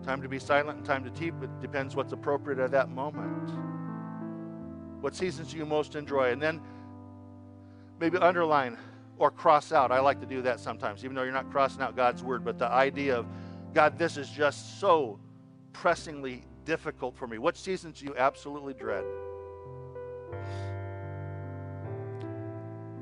Time 0.04 0.20
to 0.20 0.28
be 0.28 0.38
silent 0.38 0.76
and 0.76 0.86
time 0.86 1.02
to 1.02 1.10
keep. 1.10 1.32
It 1.42 1.48
depends 1.62 1.96
what's 1.96 2.12
appropriate 2.12 2.58
at 2.58 2.70
that 2.72 2.90
moment. 2.90 3.50
What 5.00 5.16
seasons 5.16 5.52
do 5.52 5.56
you 5.56 5.64
most 5.64 5.94
enjoy? 5.94 6.30
And 6.30 6.42
then 6.42 6.60
maybe 7.98 8.18
underline 8.18 8.76
or 9.16 9.30
cross 9.30 9.72
out. 9.72 9.90
I 9.90 10.00
like 10.00 10.20
to 10.20 10.26
do 10.26 10.42
that 10.42 10.60
sometimes, 10.60 11.02
even 11.06 11.16
though 11.16 11.22
you're 11.22 11.32
not 11.32 11.50
crossing 11.50 11.80
out 11.80 11.96
God's 11.96 12.22
word, 12.22 12.44
but 12.44 12.58
the 12.58 12.68
idea 12.68 13.16
of, 13.16 13.26
God, 13.72 13.98
this 13.98 14.18
is 14.18 14.28
just 14.28 14.78
so 14.78 15.18
pressingly 15.72 16.44
difficult 16.66 17.16
for 17.16 17.26
me. 17.26 17.38
What 17.38 17.56
seasons 17.56 18.00
do 18.00 18.04
you 18.04 18.14
absolutely 18.18 18.74
dread? 18.74 19.04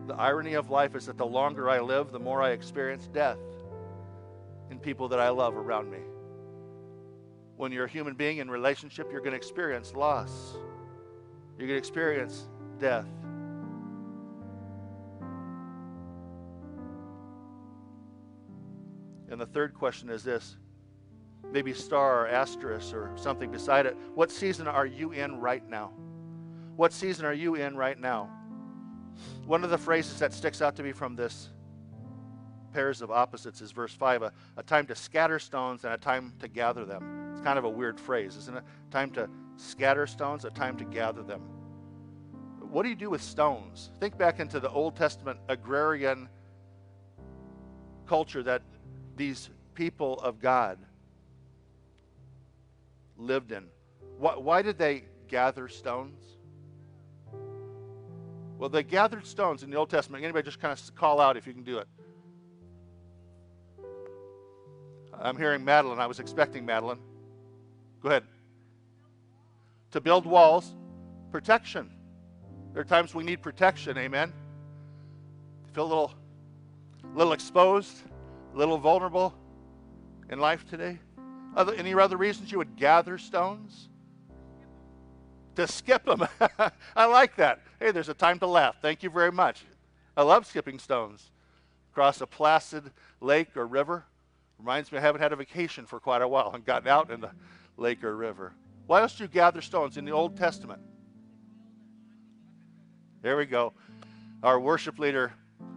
The 0.06 0.14
irony 0.14 0.54
of 0.54 0.70
life 0.70 0.94
is 0.94 1.06
that 1.06 1.18
the 1.18 1.26
longer 1.26 1.68
I 1.68 1.80
live, 1.80 2.12
the 2.12 2.20
more 2.20 2.40
I 2.40 2.50
experience 2.50 3.08
death 3.08 3.38
in 4.70 4.78
people 4.78 5.08
that 5.08 5.18
I 5.18 5.30
love 5.30 5.56
around 5.56 5.90
me. 5.90 5.98
When 7.56 7.72
you're 7.72 7.86
a 7.86 7.88
human 7.88 8.14
being 8.14 8.38
in 8.38 8.50
relationship, 8.50 9.08
you're 9.10 9.20
going 9.20 9.32
to 9.32 9.36
experience 9.36 9.94
loss. 9.94 10.54
You're 11.58 11.66
going 11.66 11.76
to 11.76 11.78
experience 11.78 12.48
death. 12.78 13.06
And 19.28 19.40
the 19.40 19.46
third 19.46 19.74
question 19.74 20.08
is 20.08 20.22
this 20.22 20.56
maybe 21.50 21.72
star 21.72 22.22
or 22.22 22.28
asterisk 22.28 22.94
or 22.94 23.10
something 23.16 23.50
beside 23.50 23.86
it. 23.86 23.96
What 24.14 24.30
season 24.30 24.68
are 24.68 24.86
you 24.86 25.12
in 25.12 25.40
right 25.40 25.68
now? 25.68 25.92
What 26.76 26.92
season 26.92 27.24
are 27.24 27.32
you 27.32 27.54
in 27.54 27.76
right 27.76 27.98
now? 27.98 28.30
One 29.44 29.64
of 29.64 29.70
the 29.70 29.78
phrases 29.78 30.18
that 30.18 30.32
sticks 30.32 30.60
out 30.60 30.76
to 30.76 30.82
me 30.82 30.92
from 30.92 31.16
this 31.16 31.50
pairs 32.72 33.00
of 33.00 33.10
opposites 33.10 33.60
is 33.62 33.72
verse 33.72 33.94
5 33.94 34.22
a, 34.22 34.32
a 34.56 34.62
time 34.62 34.86
to 34.86 34.94
scatter 34.94 35.38
stones 35.38 35.84
and 35.84 35.94
a 35.94 35.96
time 35.96 36.34
to 36.40 36.48
gather 36.48 36.84
them. 36.84 37.30
It's 37.32 37.40
kind 37.40 37.58
of 37.58 37.64
a 37.64 37.70
weird 37.70 37.98
phrase, 37.98 38.36
isn't 38.36 38.56
it? 38.56 38.64
Time 38.90 39.10
to 39.12 39.30
scatter 39.56 40.06
stones, 40.06 40.44
a 40.44 40.50
time 40.50 40.76
to 40.76 40.84
gather 40.84 41.22
them. 41.22 41.40
What 42.60 42.82
do 42.82 42.88
you 42.90 42.94
do 42.94 43.08
with 43.08 43.22
stones? 43.22 43.90
Think 44.00 44.18
back 44.18 44.40
into 44.40 44.60
the 44.60 44.70
Old 44.70 44.96
Testament 44.96 45.38
agrarian 45.48 46.28
culture 48.06 48.42
that 48.42 48.62
these 49.16 49.48
people 49.74 50.18
of 50.20 50.40
God 50.40 50.78
lived 53.16 53.52
in. 53.52 53.64
Why, 54.18 54.36
why 54.36 54.62
did 54.62 54.78
they 54.78 55.04
gather 55.28 55.68
stones? 55.68 56.35
Well, 58.58 58.70
they 58.70 58.82
gathered 58.82 59.26
stones 59.26 59.62
in 59.62 59.70
the 59.70 59.76
Old 59.76 59.90
Testament. 59.90 60.24
Anybody 60.24 60.44
just 60.44 60.60
kind 60.60 60.72
of 60.72 60.94
call 60.94 61.20
out 61.20 61.36
if 61.36 61.46
you 61.46 61.52
can 61.52 61.62
do 61.62 61.78
it? 61.78 61.88
I'm 65.12 65.36
hearing 65.36 65.64
Madeline. 65.64 65.98
I 65.98 66.06
was 66.06 66.20
expecting 66.20 66.64
Madeline. 66.64 66.98
Go 68.02 68.08
ahead. 68.08 68.24
To 69.92 70.00
build 70.00 70.26
walls, 70.26 70.74
protection. 71.30 71.90
There 72.72 72.80
are 72.82 72.84
times 72.84 73.14
we 73.14 73.24
need 73.24 73.42
protection, 73.42 73.96
amen? 73.96 74.32
Feel 75.72 75.84
a 75.84 75.88
little, 75.88 76.14
little 77.14 77.32
exposed, 77.32 77.94
a 78.54 78.56
little 78.56 78.78
vulnerable 78.78 79.34
in 80.30 80.38
life 80.38 80.68
today? 80.68 80.98
Other, 81.54 81.74
any 81.74 81.94
other 81.94 82.16
reasons 82.16 82.52
you 82.52 82.58
would 82.58 82.76
gather 82.76 83.16
stones? 83.16 83.88
To 85.56 85.66
skip 85.66 86.04
them. 86.04 86.26
I 86.96 87.06
like 87.06 87.36
that. 87.36 87.60
Hey, 87.78 87.90
there's 87.90 88.08
a 88.08 88.14
time 88.14 88.38
to 88.38 88.46
laugh. 88.46 88.76
Thank 88.80 89.02
you 89.02 89.10
very 89.10 89.32
much. 89.32 89.64
I 90.16 90.22
love 90.22 90.46
skipping 90.46 90.78
stones. 90.78 91.30
Across 91.92 92.22
a 92.22 92.26
placid 92.26 92.90
lake 93.20 93.56
or 93.56 93.66
river. 93.66 94.04
Reminds 94.58 94.90
me 94.90 94.98
I 94.98 95.02
haven't 95.02 95.20
had 95.20 95.32
a 95.32 95.36
vacation 95.36 95.84
for 95.84 96.00
quite 96.00 96.22
a 96.22 96.28
while 96.28 96.52
and 96.54 96.64
gotten 96.64 96.88
out 96.88 97.10
in 97.10 97.20
the 97.20 97.30
lake 97.76 98.02
or 98.02 98.16
river. 98.16 98.54
Why 98.86 99.02
else 99.02 99.16
do 99.16 99.24
you 99.24 99.28
gather 99.28 99.60
stones 99.60 99.98
in 99.98 100.04
the 100.04 100.12
Old 100.12 100.36
Testament? 100.36 100.80
There 103.20 103.36
we 103.36 103.44
go. 103.44 103.74
Our 104.42 104.58
worship 104.58 104.98
leader, 104.98 105.32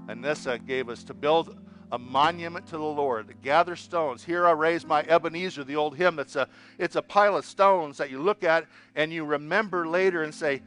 Anissa, 0.08 0.66
gave 0.66 0.88
us 0.88 1.04
to 1.06 1.14
build 1.14 1.58
a 1.92 1.98
monument 1.98 2.68
to 2.68 2.78
the 2.78 2.84
Lord. 2.84 3.28
To 3.28 3.34
gather 3.34 3.76
stones. 3.76 4.24
Here 4.24 4.48
I 4.48 4.52
raise 4.52 4.86
my 4.86 5.04
Ebenezer, 5.04 5.64
the 5.64 5.76
old 5.76 5.98
hymn. 5.98 6.20
It's 6.20 6.36
a, 6.36 6.48
it's 6.78 6.96
a 6.96 7.02
pile 7.02 7.36
of 7.36 7.46
stones 7.46 7.98
that 7.98 8.12
you 8.12 8.20
look 8.20 8.44
at 8.44 8.68
and 8.96 9.12
you 9.12 9.26
remember 9.26 9.88
later 9.88 10.24
and 10.24 10.34
say, 10.34 10.62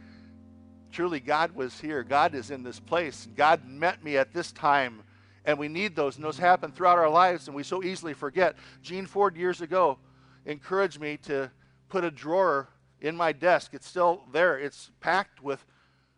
truly, 0.93 1.21
God 1.21 1.55
was 1.55 1.81
here. 1.81 2.03
God 2.03 2.35
is 2.35 2.51
in 2.51 2.63
this 2.63 2.79
place. 2.79 3.29
God 3.37 3.67
met 3.67 4.05
me 4.05 4.17
at 4.17 4.33
this 4.33 4.53
time. 4.53 5.03
And 5.45 5.59
we 5.59 5.69
need 5.69 5.97
those. 5.97 6.17
And 6.17 6.25
those 6.25 6.39
happen 6.39 6.71
throughout 6.71 6.99
our 6.99 7.11
lives, 7.11 7.49
and 7.49 7.57
we 7.57 7.65
so 7.65 7.83
easily 7.83 8.15
forget. 8.15 8.55
Gene 8.83 9.07
Ford, 9.07 9.37
years 9.37 9.61
ago, 9.61 9.99
encouraged 10.47 11.01
me 11.01 11.17
to 11.25 11.51
put 11.89 12.05
a 12.05 12.11
drawer 12.11 12.69
in 13.01 13.17
my 13.17 13.33
desk. 13.33 13.75
It's 13.75 13.89
still 13.89 14.23
there, 14.33 14.59
it's 14.59 14.91
packed 15.01 15.43
with 15.43 15.65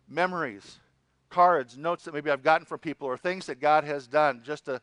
memories 0.07 0.79
cards, 1.35 1.77
notes 1.77 2.05
that 2.05 2.13
maybe 2.13 2.31
I've 2.31 2.43
gotten 2.43 2.65
from 2.65 2.79
people, 2.79 3.07
or 3.07 3.17
things 3.17 3.47
that 3.47 3.59
God 3.59 3.83
has 3.83 4.07
done, 4.07 4.41
just 4.41 4.65
to, 4.65 4.79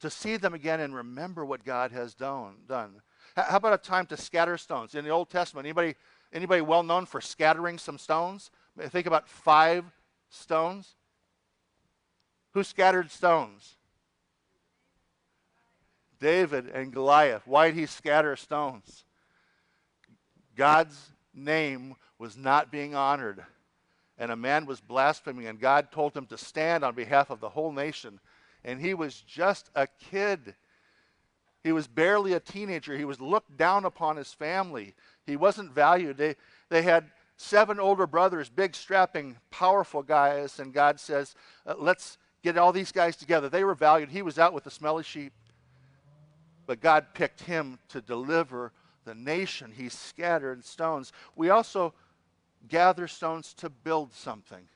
to 0.00 0.10
see 0.10 0.36
them 0.36 0.52
again 0.52 0.80
and 0.80 0.94
remember 0.94 1.46
what 1.46 1.64
God 1.64 1.92
has 1.92 2.14
done. 2.14 2.56
done. 2.68 3.00
How 3.36 3.56
about 3.56 3.72
a 3.72 3.78
time 3.78 4.04
to 4.06 4.16
scatter 4.18 4.58
stones? 4.58 4.94
In 4.94 5.04
the 5.04 5.10
Old 5.10 5.30
Testament, 5.30 5.64
anybody, 5.64 5.94
anybody 6.30 6.60
well 6.60 6.82
known 6.82 7.06
for 7.06 7.22
scattering 7.22 7.78
some 7.78 7.96
stones? 7.96 8.50
Think 8.78 9.06
about 9.06 9.28
five 9.28 9.84
stones. 10.28 10.94
Who 12.52 12.64
scattered 12.64 13.10
stones? 13.10 13.76
David 16.20 16.68
and 16.68 16.92
Goliath. 16.92 17.42
Why 17.46 17.68
did 17.68 17.76
he 17.76 17.86
scatter 17.86 18.36
stones? 18.36 19.04
God's 20.56 21.10
name 21.34 21.96
was 22.18 22.36
not 22.36 22.70
being 22.70 22.94
honored 22.94 23.44
and 24.18 24.30
a 24.30 24.36
man 24.36 24.66
was 24.66 24.80
blaspheming, 24.80 25.46
and 25.46 25.58
God 25.58 25.90
told 25.90 26.16
him 26.16 26.26
to 26.26 26.38
stand 26.38 26.84
on 26.84 26.94
behalf 26.94 27.30
of 27.30 27.40
the 27.40 27.48
whole 27.48 27.72
nation. 27.72 28.20
And 28.64 28.80
he 28.80 28.94
was 28.94 29.20
just 29.20 29.70
a 29.74 29.86
kid. 29.86 30.54
He 31.62 31.72
was 31.72 31.88
barely 31.88 32.32
a 32.32 32.40
teenager. 32.40 32.96
He 32.96 33.04
was 33.04 33.20
looked 33.20 33.56
down 33.56 33.84
upon 33.84 34.16
his 34.16 34.32
family. 34.32 34.94
He 35.26 35.36
wasn't 35.36 35.72
valued. 35.72 36.16
They, 36.16 36.36
they 36.68 36.82
had 36.82 37.10
seven 37.36 37.80
older 37.80 38.06
brothers, 38.06 38.48
big, 38.48 38.74
strapping, 38.74 39.36
powerful 39.50 40.02
guys, 40.02 40.58
and 40.58 40.72
God 40.72 41.00
says, 41.00 41.34
uh, 41.66 41.74
Let's 41.78 42.18
get 42.42 42.58
all 42.58 42.72
these 42.72 42.92
guys 42.92 43.16
together. 43.16 43.48
They 43.48 43.64
were 43.64 43.74
valued. 43.74 44.10
He 44.10 44.22
was 44.22 44.38
out 44.38 44.52
with 44.52 44.64
the 44.64 44.70
smelly 44.70 45.02
sheep. 45.02 45.32
But 46.66 46.80
God 46.80 47.08
picked 47.14 47.42
him 47.42 47.78
to 47.88 48.00
deliver 48.00 48.72
the 49.04 49.14
nation. 49.14 49.72
He 49.74 49.88
scattered 49.88 50.64
stones. 50.64 51.12
We 51.36 51.50
also 51.50 51.94
gather 52.68 53.06
stones 53.06 53.54
to 53.54 53.68
build 53.68 54.12
something, 54.12 54.68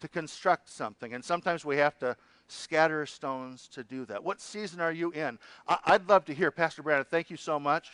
to 0.00 0.08
construct 0.08 0.70
something. 0.70 1.12
And 1.12 1.24
sometimes 1.24 1.64
we 1.64 1.76
have 1.76 1.98
to 1.98 2.16
scatter 2.46 3.04
stones 3.04 3.68
to 3.68 3.84
do 3.84 4.06
that. 4.06 4.24
What 4.24 4.40
season 4.40 4.80
are 4.80 4.92
you 4.92 5.10
in? 5.10 5.38
I- 5.66 5.92
would 5.92 6.08
love 6.08 6.24
to 6.26 6.34
hear. 6.34 6.50
Pastor 6.50 6.82
Brandon, 6.82 7.06
thank 7.08 7.30
you 7.30 7.36
so 7.36 7.58
much. 7.58 7.90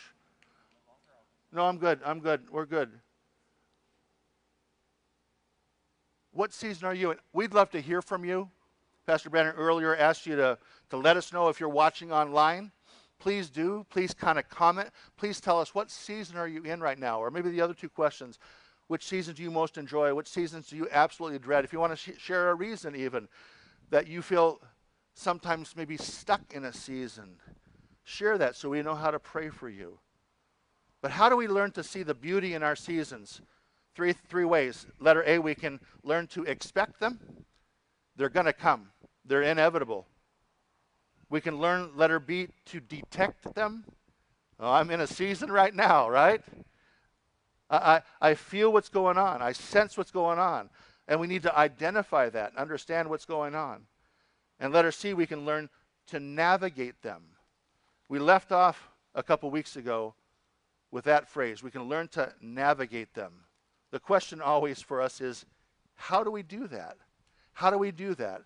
No, 1.51 1.65
I'm 1.65 1.77
good. 1.77 1.99
I'm 2.05 2.19
good. 2.19 2.49
We're 2.49 2.65
good. 2.65 2.91
What 6.35 6.53
season 6.53 6.85
are 6.85 6.93
you 6.93 7.11
in? 7.11 7.17
We'd 7.31 7.53
love 7.53 7.69
to 7.71 7.79
hear 7.79 8.01
from 8.01 8.25
you. 8.25 8.49
Pastor 9.07 9.29
Brandon 9.29 9.55
earlier 9.55 9.95
asked 9.95 10.25
you 10.25 10.35
to, 10.35 10.57
to 10.89 10.97
let 10.97 11.15
us 11.15 11.31
know 11.31 11.47
if 11.47 11.61
you're 11.61 11.69
watching 11.69 12.11
online. 12.11 12.73
Please 13.19 13.49
do. 13.49 13.85
Please 13.89 14.13
kind 14.13 14.37
of 14.37 14.49
comment. 14.49 14.89
Please 15.15 15.39
tell 15.39 15.61
us 15.61 15.73
what 15.73 15.89
season 15.89 16.35
are 16.35 16.47
you 16.47 16.61
in 16.63 16.81
right 16.81 16.99
now? 16.99 17.19
Or 17.19 17.31
maybe 17.31 17.49
the 17.51 17.61
other 17.61 17.73
two 17.73 17.87
questions. 17.87 18.37
Which 18.87 19.07
seasons 19.07 19.37
do 19.37 19.43
you 19.43 19.49
most 19.49 19.77
enjoy? 19.77 20.13
Which 20.13 20.27
seasons 20.27 20.67
do 20.67 20.75
you 20.75 20.89
absolutely 20.91 21.39
dread? 21.39 21.63
If 21.63 21.71
you 21.71 21.79
want 21.79 21.93
to 21.93 21.95
sh- 21.97 22.19
share 22.19 22.49
a 22.49 22.53
reason, 22.53 22.97
even 22.97 23.29
that 23.89 24.05
you 24.05 24.21
feel 24.21 24.59
sometimes 25.13 25.73
maybe 25.77 25.95
stuck 25.95 26.41
in 26.53 26.65
a 26.65 26.73
season, 26.73 27.37
share 28.03 28.37
that 28.39 28.57
so 28.57 28.67
we 28.67 28.81
know 28.81 28.95
how 28.95 29.09
to 29.09 29.19
pray 29.19 29.47
for 29.47 29.69
you. 29.69 29.99
But 31.01 31.11
how 31.11 31.29
do 31.29 31.37
we 31.37 31.47
learn 31.47 31.71
to 31.71 31.83
see 31.83 32.03
the 32.03 32.13
beauty 32.13 32.55
in 32.55 32.61
our 32.61 32.75
seasons? 32.75 33.39
Three, 33.95 34.13
three 34.13 34.45
ways. 34.45 34.85
Letter 34.99 35.23
A, 35.25 35.39
we 35.39 35.55
can 35.55 35.79
learn 36.03 36.27
to 36.27 36.43
expect 36.43 36.99
them. 36.99 37.19
They're 38.17 38.29
going 38.29 38.45
to 38.45 38.53
come, 38.53 38.89
they're 39.25 39.41
inevitable. 39.41 40.05
We 41.29 41.41
can 41.41 41.57
learn, 41.57 41.89
letter 41.95 42.19
B, 42.19 42.49
to 42.65 42.79
detect 42.79 43.55
them. 43.55 43.83
Oh, 44.59 44.71
I'm 44.71 44.91
in 44.91 45.01
a 45.01 45.07
season 45.07 45.51
right 45.51 45.73
now, 45.73 46.07
right? 46.07 46.41
I, 47.69 47.77
I, 48.21 48.29
I 48.29 48.33
feel 48.35 48.71
what's 48.71 48.89
going 48.89 49.17
on. 49.17 49.41
I 49.41 49.51
sense 49.51 49.97
what's 49.97 50.11
going 50.11 50.37
on. 50.37 50.69
And 51.07 51.19
we 51.19 51.27
need 51.27 51.43
to 51.43 51.57
identify 51.57 52.29
that 52.29 52.55
understand 52.55 53.09
what's 53.09 53.25
going 53.25 53.55
on. 53.55 53.81
And 54.59 54.71
letter 54.71 54.91
C, 54.91 55.13
we 55.13 55.25
can 55.25 55.45
learn 55.45 55.69
to 56.07 56.19
navigate 56.19 57.01
them. 57.01 57.23
We 58.07 58.19
left 58.19 58.51
off 58.51 58.89
a 59.15 59.23
couple 59.23 59.49
weeks 59.49 59.75
ago 59.75 60.13
with 60.91 61.05
that 61.05 61.27
phrase. 61.27 61.63
We 61.63 61.71
can 61.71 61.83
learn 61.83 62.07
to 62.09 62.31
navigate 62.39 63.13
them. 63.13 63.33
The 63.91 63.99
question 63.99 64.41
always 64.41 64.81
for 64.81 65.01
us 65.01 65.21
is 65.21 65.45
how 65.95 66.23
do 66.23 66.31
we 66.31 66.43
do 66.43 66.67
that? 66.67 66.97
How 67.53 67.69
do 67.69 67.77
we 67.77 67.91
do 67.91 68.15
that? 68.15 68.41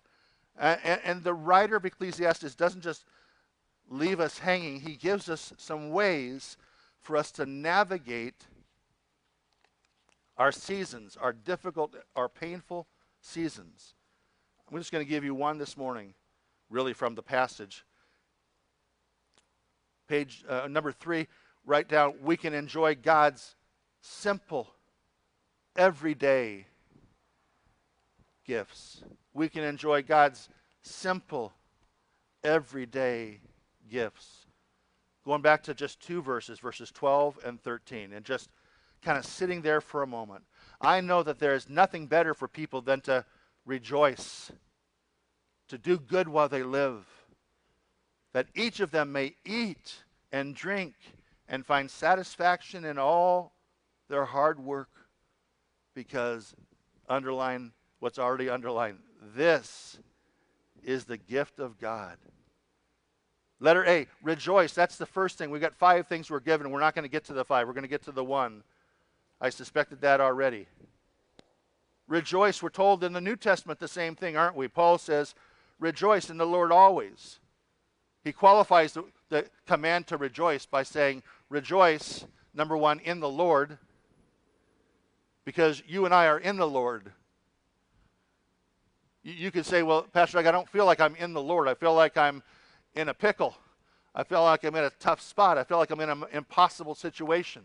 And, 0.58 1.00
and 1.04 1.24
the 1.24 1.34
writer 1.34 1.76
of 1.76 1.84
Ecclesiastes 1.84 2.54
doesn't 2.54 2.82
just 2.82 3.04
leave 3.88 4.20
us 4.20 4.38
hanging, 4.38 4.80
he 4.80 4.94
gives 4.94 5.28
us 5.28 5.52
some 5.56 5.90
ways 5.90 6.56
for 7.00 7.16
us 7.16 7.32
to 7.32 7.44
navigate 7.44 8.46
our 10.36 10.52
seasons, 10.52 11.18
our 11.20 11.32
difficult, 11.32 11.96
our 12.14 12.28
painful 12.28 12.86
seasons. 13.20 13.94
I'm 14.70 14.78
just 14.78 14.92
going 14.92 15.04
to 15.04 15.08
give 15.08 15.24
you 15.24 15.34
one 15.34 15.58
this 15.58 15.76
morning, 15.76 16.14
really 16.70 16.92
from 16.92 17.14
the 17.14 17.22
passage. 17.22 17.84
Page 20.08 20.44
uh, 20.48 20.68
number 20.68 20.92
three, 20.92 21.26
write 21.66 21.88
down, 21.88 22.14
we 22.22 22.36
can 22.36 22.54
enjoy 22.54 22.94
God's 22.94 23.56
simple, 24.00 24.68
everyday 25.76 26.66
gifts. 28.44 29.02
We 29.32 29.48
can 29.48 29.64
enjoy 29.64 30.02
God's 30.02 30.48
simple, 30.82 31.52
everyday 32.42 33.40
gifts. 33.90 34.46
Going 35.24 35.42
back 35.42 35.62
to 35.64 35.74
just 35.74 36.00
two 36.00 36.22
verses, 36.22 36.58
verses 36.58 36.90
12 36.90 37.38
and 37.44 37.60
13, 37.60 38.12
and 38.12 38.24
just 38.24 38.48
kind 39.02 39.18
of 39.18 39.24
sitting 39.24 39.62
there 39.62 39.80
for 39.80 40.02
a 40.02 40.06
moment. 40.06 40.44
I 40.80 41.00
know 41.00 41.22
that 41.22 41.38
there 41.38 41.54
is 41.54 41.68
nothing 41.68 42.06
better 42.06 42.34
for 42.34 42.48
people 42.48 42.80
than 42.80 43.00
to 43.02 43.24
rejoice, 43.64 44.50
to 45.68 45.78
do 45.78 45.98
good 45.98 46.28
while 46.28 46.48
they 46.48 46.62
live, 46.62 47.06
that 48.32 48.48
each 48.54 48.80
of 48.80 48.90
them 48.90 49.12
may 49.12 49.34
eat 49.44 50.02
and 50.32 50.54
drink 50.54 50.94
and 51.48 51.66
find 51.66 51.90
satisfaction 51.90 52.84
in 52.84 52.98
all 52.98 53.52
their 54.08 54.24
hard 54.24 54.58
work 54.60 54.88
because 56.00 56.54
underline 57.10 57.72
what's 57.98 58.18
already 58.18 58.48
underlined 58.48 58.96
this 59.36 59.98
is 60.82 61.04
the 61.04 61.18
gift 61.18 61.60
of 61.60 61.78
God. 61.78 62.16
Letter 63.58 63.84
A, 63.84 64.06
rejoice. 64.22 64.72
That's 64.72 64.96
the 64.96 65.04
first 65.04 65.36
thing. 65.36 65.50
We've 65.50 65.60
got 65.60 65.74
five 65.74 66.06
things 66.06 66.30
we're 66.30 66.40
given. 66.40 66.70
We're 66.70 66.80
not 66.80 66.94
going 66.94 67.02
to 67.02 67.10
get 67.10 67.24
to 67.24 67.34
the 67.34 67.44
five. 67.44 67.66
We're 67.66 67.74
going 67.74 67.82
to 67.82 67.88
get 67.88 68.02
to 68.04 68.12
the 68.12 68.24
one. 68.24 68.62
I 69.42 69.50
suspected 69.50 70.00
that 70.00 70.22
already. 70.22 70.68
Rejoice. 72.08 72.62
We're 72.62 72.70
told 72.70 73.04
in 73.04 73.12
the 73.12 73.20
New 73.20 73.36
Testament 73.36 73.78
the 73.78 73.86
same 73.86 74.16
thing, 74.16 74.38
aren't 74.38 74.56
we? 74.56 74.68
Paul 74.68 74.96
says, 74.96 75.34
rejoice 75.78 76.30
in 76.30 76.38
the 76.38 76.46
Lord 76.46 76.72
always. 76.72 77.40
He 78.24 78.32
qualifies 78.32 78.94
the, 78.94 79.04
the 79.28 79.44
command 79.66 80.06
to 80.06 80.16
rejoice 80.16 80.64
by 80.64 80.82
saying, 80.82 81.24
rejoice, 81.50 82.24
number 82.54 82.78
one, 82.78 83.00
in 83.00 83.20
the 83.20 83.28
Lord, 83.28 83.76
because 85.50 85.82
you 85.88 86.04
and 86.04 86.14
I 86.14 86.26
are 86.26 86.38
in 86.38 86.56
the 86.58 86.66
Lord. 86.66 87.10
You, 89.24 89.50
could 89.50 89.66
say, 89.66 89.82
well, 89.82 90.02
Pastor, 90.02 90.38
Doug, 90.38 90.46
I 90.46 90.52
don't 90.52 90.68
feel 90.68 90.86
like 90.86 91.00
I'm 91.00 91.16
in 91.16 91.32
the 91.32 91.42
Lord. 91.42 91.66
I 91.66 91.74
feel 91.74 91.92
like 91.92 92.16
I'm 92.16 92.40
in 92.94 93.08
a 93.08 93.14
pickle. 93.14 93.56
I 94.14 94.22
feel 94.22 94.44
like 94.44 94.62
I'm 94.62 94.76
in 94.76 94.84
a 94.84 94.90
tough 95.00 95.20
spot. 95.20 95.58
I 95.58 95.64
feel 95.64 95.78
like 95.78 95.90
I'm 95.90 95.98
in 95.98 96.08
an 96.08 96.22
impossible 96.32 96.94
situation. 96.94 97.62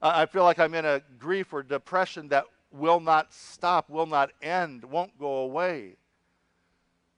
I 0.00 0.24
feel 0.26 0.44
like 0.44 0.60
I'm 0.60 0.72
in 0.72 0.84
a 0.84 1.02
grief 1.18 1.52
or 1.52 1.64
depression 1.64 2.28
that 2.28 2.44
will 2.70 3.00
not 3.00 3.34
stop, 3.34 3.90
will 3.90 4.06
not 4.06 4.30
end, 4.40 4.84
won't 4.84 5.18
go 5.18 5.38
away. 5.38 5.96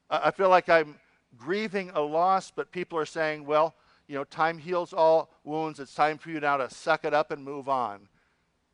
I 0.09 0.31
feel 0.31 0.49
like 0.49 0.71
I'm 0.71 0.95
grieving 1.37 1.91
a 1.93 2.01
loss, 2.01 2.51
but 2.51 2.73
people 2.73 2.99
are 2.99 3.05
saying, 3.05 3.45
well, 3.45 3.75
you 4.09 4.15
know, 4.15 4.25
time 4.25 4.57
heals 4.57 4.95
all 4.95 5.29
wounds. 5.45 5.81
It's 5.81 5.95
time 5.95 6.17
for 6.17 6.31
you 6.31 6.41
now 6.41 6.57
to 6.57 6.71
suck 6.71 7.05
it 7.05 7.13
up 7.13 7.31
and 7.31 7.45
move 7.45 7.69
on. 7.69 8.09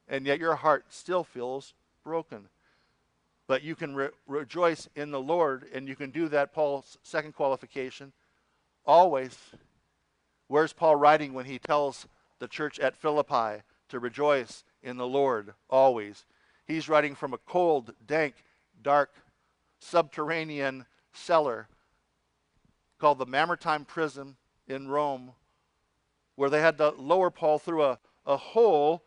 And 0.09 0.27
yet 0.27 0.39
your 0.39 0.57
heart 0.57 0.87
still 0.91 1.25
feels 1.25 1.75
broken. 2.05 2.49
But 3.47 3.63
you 3.63 3.75
can 3.75 3.95
re- 3.95 4.11
rejoice 4.27 4.89
in 4.95 5.11
the 5.11 5.21
Lord, 5.21 5.67
and 5.73 5.89
you 5.89 5.97
can 5.97 6.11
do 6.11 6.29
that, 6.29 6.53
Paul's 6.53 6.99
second 7.03 7.35
qualification, 7.35 8.13
always. 8.85 9.39
Where's 10.49 10.73
Paul 10.73 10.97
writing 10.97 11.35
when 11.35 11.47
he 11.47 11.59
tells 11.59 12.07
the 12.39 12.49
church 12.49 12.79
at 12.79 12.97
Philippi 12.97 13.63
to 13.89 13.99
rejoice 13.99 14.65
in 14.83 14.97
the 14.97 15.07
Lord 15.07 15.55
always? 15.69 16.25
He's 16.67 16.89
writing 16.89 17.15
from 17.15 17.33
a 17.33 17.39
cold, 17.39 17.95
dank, 18.07 18.35
dark, 18.83 19.11
subterranean 19.81 20.87
cellar 21.13 21.69
called 22.99 23.19
the 23.19 23.27
Mamertine 23.27 23.85
Prison 23.85 24.37
in 24.69 24.89
Rome, 24.89 25.33
where 26.37 26.49
they 26.49 26.61
had 26.61 26.79
to 26.79 26.91
lower 26.91 27.31
Paul 27.31 27.59
through 27.59 27.83
a, 27.83 27.99
a 28.25 28.37
hole 28.37 29.03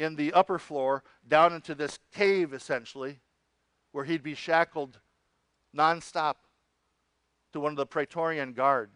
in 0.00 0.16
the 0.16 0.32
upper 0.32 0.58
floor 0.58 1.04
down 1.28 1.52
into 1.52 1.74
this 1.74 1.98
cave, 2.12 2.54
essentially, 2.54 3.20
where 3.92 4.04
he'd 4.04 4.22
be 4.22 4.34
shackled 4.34 4.98
nonstop 5.76 6.36
to 7.52 7.60
one 7.60 7.72
of 7.72 7.76
the 7.76 7.86
Praetorian 7.86 8.54
Guard, 8.54 8.90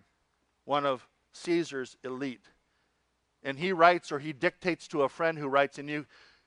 one 0.65 0.87
of 0.87 1.07
Caesar's 1.33 1.97
elite. 2.05 2.47
And 3.43 3.59
he 3.59 3.73
writes 3.73 4.11
or 4.11 4.19
he 4.19 4.33
dictates 4.33 4.89
to 4.89 5.03
a 5.03 5.09
friend 5.09 5.37
who 5.39 5.49
writes, 5.49 5.79
and 5.79 5.91
you, 5.91 6.07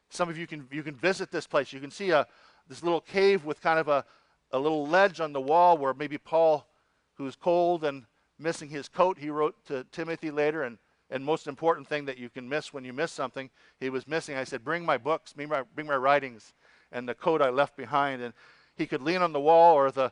some 0.10 0.28
of 0.28 0.38
you 0.38 0.48
can, 0.48 0.68
you 0.72 0.82
can 0.82 0.96
visit 0.96 1.30
this 1.30 1.46
place. 1.46 1.72
You 1.72 1.80
can 1.80 1.92
see 1.92 2.10
a, 2.10 2.26
this 2.68 2.82
little 2.82 3.02
cave 3.02 3.46
with 3.46 3.62
kind 3.62 3.78
of 3.78 3.88
a, 3.88 4.04
a 4.52 4.58
little 4.58 4.88
ledge 4.88 5.20
on 5.20 5.34
the 5.34 5.42
wall 5.42 5.78
where 5.78 5.94
maybe 5.94 6.18
Paul, 6.18 6.68
who's 7.16 7.36
cold 7.36 7.84
and 7.84 8.06
missing 8.40 8.70
his 8.70 8.90
coat, 8.90 9.20
he 9.20 9.30
wrote 9.30 9.56
to 9.66 9.84
Timothy 9.92 10.32
later, 10.32 10.64
and, 10.64 10.80
and 11.10 11.24
most 11.24 11.48
important 11.48 11.88
thing 11.88 12.06
that 12.06 12.18
you 12.18 12.30
can 12.30 12.50
miss 12.50 12.74
when 12.74 12.84
you 12.84 12.94
miss 12.94 13.12
something, 13.12 13.50
he 13.80 13.90
was 13.90 14.08
missing. 14.08 14.36
I 14.36 14.44
said, 14.44 14.64
Bring 14.64 14.86
my 14.86 14.98
books, 14.98 15.34
bring 15.34 15.50
my, 15.50 15.64
bring 15.76 15.88
my 15.88 15.96
writings 15.96 16.54
and 16.92 17.08
the 17.08 17.16
coat 17.16 17.42
I 17.42 17.50
left 17.50 17.76
behind. 17.76 18.22
And 18.22 18.34
he 18.76 18.86
could 18.86 19.02
lean 19.02 19.22
on 19.22 19.34
the 19.34 19.40
wall, 19.40 19.76
or 19.76 19.92
the, 19.92 20.12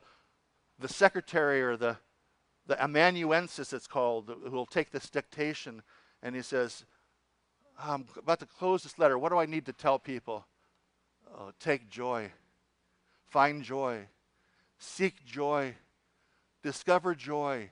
the 0.80 0.88
secretary, 0.88 1.62
or 1.62 1.78
the, 1.78 1.98
the 2.68 2.82
amanuensis, 2.84 3.74
it's 3.74 3.88
called, 3.88 4.32
who 4.44 4.52
will 4.52 4.66
take 4.66 4.92
this 4.92 5.10
dictation. 5.10 5.82
And 6.24 6.36
he 6.36 6.42
says, 6.42 6.86
I'm 7.80 8.06
about 8.18 8.40
to 8.40 8.46
close 8.46 8.84
this 8.84 8.98
letter. 8.98 9.18
What 9.18 9.30
do 9.32 9.38
I 9.38 9.46
need 9.46 9.66
to 9.66 9.74
tell 9.74 10.00
people? 10.00 10.46
Oh, 11.38 11.52
take 11.60 11.90
joy. 11.90 12.32
Find 13.28 13.64
joy. 13.64 14.08
Seek 14.80 15.26
joy. 15.26 15.76
Discover 16.64 17.16
joy. 17.16 17.70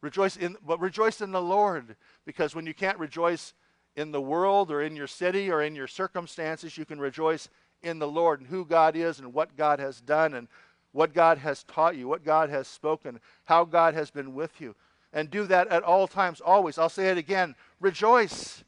Rejoice 0.00 0.36
in, 0.36 0.56
but 0.66 0.80
rejoice 0.80 1.20
in 1.20 1.30
the 1.30 1.42
Lord, 1.42 1.96
because 2.24 2.54
when 2.54 2.66
you 2.66 2.74
can't 2.74 2.98
rejoice 2.98 3.52
in 3.96 4.12
the 4.12 4.20
world 4.20 4.70
or 4.70 4.82
in 4.82 4.96
your 4.96 5.06
city 5.06 5.50
or 5.50 5.62
in 5.62 5.74
your 5.74 5.86
circumstances, 5.86 6.78
you 6.78 6.84
can 6.84 6.98
rejoice 6.98 7.48
in 7.82 7.98
the 7.98 8.08
Lord 8.08 8.40
and 8.40 8.48
who 8.48 8.64
God 8.64 8.96
is 8.96 9.18
and 9.18 9.34
what 9.34 9.56
God 9.56 9.78
has 9.78 10.00
done 10.00 10.34
and 10.34 10.48
what 10.92 11.12
God 11.12 11.38
has 11.38 11.64
taught 11.64 11.96
you, 11.96 12.08
what 12.08 12.24
God 12.24 12.50
has 12.50 12.66
spoken, 12.66 13.20
how 13.44 13.64
God 13.64 13.94
has 13.94 14.10
been 14.10 14.34
with 14.34 14.60
you. 14.60 14.74
And 15.12 15.30
do 15.30 15.44
that 15.46 15.68
at 15.68 15.82
all 15.82 16.06
times, 16.06 16.40
always. 16.40 16.78
I'll 16.78 16.88
say 16.88 17.10
it 17.10 17.18
again 17.18 17.54
rejoice. 17.80 18.64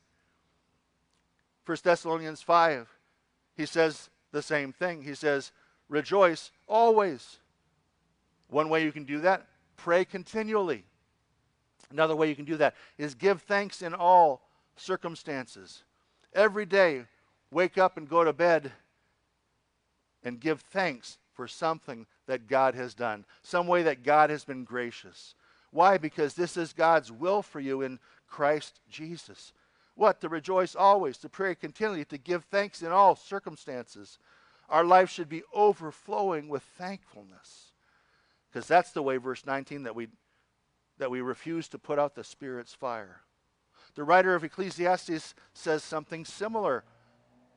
1 1.64 1.78
Thessalonians 1.84 2.42
5, 2.42 2.88
he 3.56 3.66
says 3.66 4.10
the 4.32 4.42
same 4.42 4.72
thing. 4.72 5.02
He 5.02 5.14
says, 5.14 5.52
rejoice 5.88 6.50
always. 6.66 7.38
One 8.48 8.68
way 8.68 8.82
you 8.82 8.90
can 8.90 9.04
do 9.04 9.20
that, 9.20 9.46
pray 9.76 10.04
continually. 10.04 10.84
Another 11.92 12.16
way 12.16 12.28
you 12.28 12.36
can 12.36 12.44
do 12.44 12.56
that 12.56 12.74
is 12.98 13.14
give 13.14 13.42
thanks 13.42 13.82
in 13.82 13.94
all 13.94 14.42
circumstances. 14.76 15.84
Every 16.34 16.66
day, 16.66 17.04
wake 17.50 17.78
up 17.78 17.96
and 17.96 18.08
go 18.08 18.24
to 18.24 18.32
bed 18.32 18.72
and 20.24 20.40
give 20.40 20.60
thanks 20.60 21.18
for 21.34 21.46
something 21.46 22.06
that 22.26 22.48
God 22.48 22.74
has 22.74 22.94
done, 22.94 23.24
some 23.42 23.66
way 23.66 23.82
that 23.82 24.02
God 24.02 24.30
has 24.30 24.44
been 24.44 24.64
gracious. 24.64 25.34
Why? 25.70 25.98
Because 25.98 26.34
this 26.34 26.56
is 26.56 26.72
God's 26.72 27.10
will 27.10 27.42
for 27.42 27.60
you 27.60 27.82
in 27.82 27.98
Christ 28.28 28.80
Jesus. 28.90 29.52
What? 29.94 30.20
To 30.20 30.28
rejoice 30.28 30.74
always, 30.74 31.18
to 31.18 31.28
pray 31.28 31.54
continually, 31.54 32.04
to 32.06 32.18
give 32.18 32.44
thanks 32.44 32.82
in 32.82 32.92
all 32.92 33.16
circumstances. 33.16 34.18
Our 34.68 34.84
life 34.84 35.10
should 35.10 35.28
be 35.28 35.42
overflowing 35.52 36.48
with 36.48 36.62
thankfulness. 36.62 37.72
Because 38.50 38.68
that's 38.68 38.92
the 38.92 39.02
way, 39.02 39.16
verse 39.16 39.44
19, 39.46 39.84
that 39.84 39.94
we, 39.94 40.08
that 41.02 41.10
we 41.10 41.20
refuse 41.20 41.66
to 41.66 41.80
put 41.80 41.98
out 41.98 42.14
the 42.14 42.22
Spirit's 42.22 42.72
fire. 42.72 43.22
The 43.96 44.04
writer 44.04 44.36
of 44.36 44.44
Ecclesiastes 44.44 45.34
says 45.52 45.82
something 45.82 46.24
similar. 46.24 46.84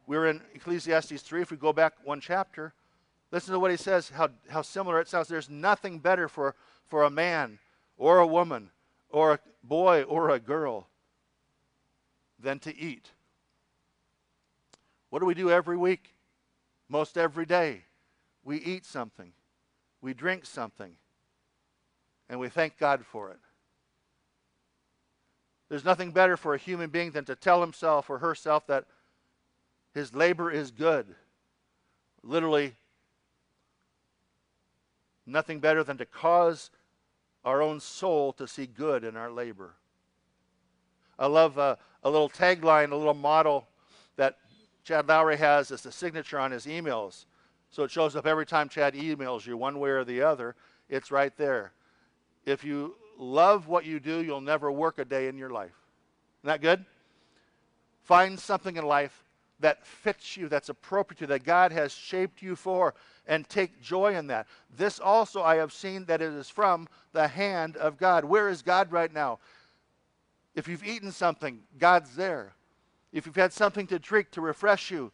We're 0.08 0.26
in 0.26 0.42
Ecclesiastes 0.56 1.22
3. 1.22 1.44
If 1.44 1.52
we 1.52 1.58
go 1.58 1.72
back 1.72 1.94
one 2.04 2.20
chapter, 2.20 2.74
listen 3.30 3.54
to 3.54 3.60
what 3.60 3.70
he 3.70 3.78
says, 3.78 4.10
how, 4.10 4.30
how 4.50 4.64
similar 4.64 5.00
it 5.00 5.08
sounds. 5.08 5.28
There's 5.28 5.48
nothing 5.48 6.00
better 6.00 6.28
for, 6.28 6.56
for 6.88 7.04
a 7.04 7.12
man 7.12 7.60
or 8.00 8.18
a 8.18 8.26
woman 8.26 8.72
or 9.12 9.34
a 9.34 9.40
boy 9.64 10.02
or 10.02 10.32
a 10.32 10.40
girl 10.40 10.88
than 12.40 12.58
to 12.62 12.76
eat. 12.76 13.12
What 15.12 15.20
do 15.20 15.28
we 15.28 15.36
do 15.36 15.52
every 15.52 15.78
week? 15.78 16.16
Most 16.90 17.16
every 17.16 17.46
day. 17.46 17.84
We 18.44 18.58
eat 18.58 18.86
something, 18.86 19.34
we 20.02 20.16
drink 20.16 20.48
something, 20.48 20.94
and 22.30 22.40
we 22.40 22.50
thank 22.50 22.78
God 22.78 23.06
for 23.06 23.32
it. 23.32 23.40
There's 25.70 25.86
nothing 25.86 26.12
better 26.12 26.38
for 26.38 26.54
a 26.54 26.58
human 26.58 26.90
being 26.90 27.12
than 27.12 27.26
to 27.26 27.36
tell 27.36 27.62
himself 27.62 28.10
or 28.10 28.20
herself 28.20 28.68
that 28.68 28.86
his 29.94 30.14
labor 30.14 30.52
is 30.52 30.72
good. 30.72 31.08
Literally, 32.22 32.76
nothing 35.26 35.60
better 35.60 35.84
than 35.84 35.98
to 35.98 36.06
cause 36.06 36.70
our 37.44 37.62
own 37.62 37.80
soul 37.80 38.34
to 38.34 38.48
see 38.48 38.66
good 38.66 39.04
in 39.04 39.16
our 39.16 39.32
labor. 39.32 39.74
I 41.18 41.28
love 41.28 41.58
uh, 41.58 41.76
a 42.04 42.10
little 42.10 42.30
tagline, 42.30 42.92
a 42.92 42.96
little 42.96 43.14
model 43.14 43.68
that 44.18 44.38
Chad 44.84 45.08
Lowry 45.08 45.38
has 45.38 45.72
as 45.72 45.86
a 45.86 45.92
signature 45.92 46.40
on 46.40 46.52
his 46.52 46.66
emails. 46.66 47.26
So 47.70 47.84
it 47.84 47.92
shows 47.92 48.16
up 48.16 48.28
every 48.28 48.46
time 48.46 48.70
Chad 48.70 48.94
emails 48.94 49.46
you, 49.46 49.58
one 49.58 49.80
way 49.80 49.90
or 49.90 50.04
the 50.04 50.22
other. 50.22 50.56
It's 50.90 51.12
right 51.12 51.36
there. 51.38 51.72
If 52.46 52.64
you 52.64 52.96
love 53.18 53.68
what 53.68 53.86
you 53.86 54.00
do, 54.00 54.24
you'll 54.24 54.42
never 54.42 54.72
work 54.72 55.00
a 55.00 55.06
day 55.06 55.28
in 55.28 55.38
your 55.38 55.50
life. 55.50 55.74
Isn't 56.42 56.48
that 56.48 56.62
good? 56.62 56.86
Find 58.04 58.40
something 58.40 58.78
in 58.78 58.86
life 58.86 59.24
that 59.60 59.86
fits 59.86 60.38
you, 60.38 60.50
that's 60.50 60.70
appropriate 60.70 61.20
to 61.20 61.24
you, 61.24 61.28
that 61.28 61.44
God 61.44 61.72
has 61.72 61.94
shaped 61.94 62.42
you 62.42 62.56
for, 62.56 62.94
and 63.26 63.48
take 63.48 63.82
joy 63.82 64.16
in 64.16 64.28
that. 64.28 64.48
This 64.76 65.00
also 65.00 65.42
I 65.42 65.56
have 65.56 65.74
seen 65.74 66.06
that 66.06 66.22
it 66.22 66.34
is 66.34 66.50
from 66.50 66.88
the 67.14 67.28
hand 67.28 67.78
of 67.78 67.98
God. 67.98 68.26
Where 68.26 68.50
is 68.50 68.62
God 68.62 68.92
right 68.92 69.12
now? 69.12 69.40
If 70.54 70.68
you've 70.68 70.84
eaten 70.84 71.12
something, 71.12 71.62
God's 71.80 72.16
there. 72.16 72.54
If 73.12 73.26
you've 73.26 73.36
had 73.36 73.54
something 73.54 73.88
to 73.88 73.98
drink 73.98 74.32
to 74.32 74.42
refresh 74.42 74.92
you, 74.92 75.12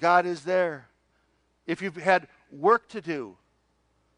God 0.00 0.26
is 0.26 0.44
there. 0.44 0.88
If 1.66 1.82
you've 1.82 1.96
had 1.96 2.28
work 2.50 2.88
to 2.90 3.00
do, 3.00 3.36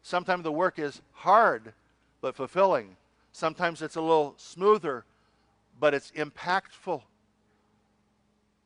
sometimes 0.03 0.43
the 0.43 0.51
work 0.51 0.79
is 0.79 1.01
hard 1.11 1.73
but 2.21 2.35
fulfilling. 2.35 2.95
Sometimes 3.31 3.81
it's 3.81 3.95
a 3.95 4.01
little 4.01 4.33
smoother, 4.37 5.05
but 5.79 5.93
it's 5.93 6.11
impactful. 6.11 7.01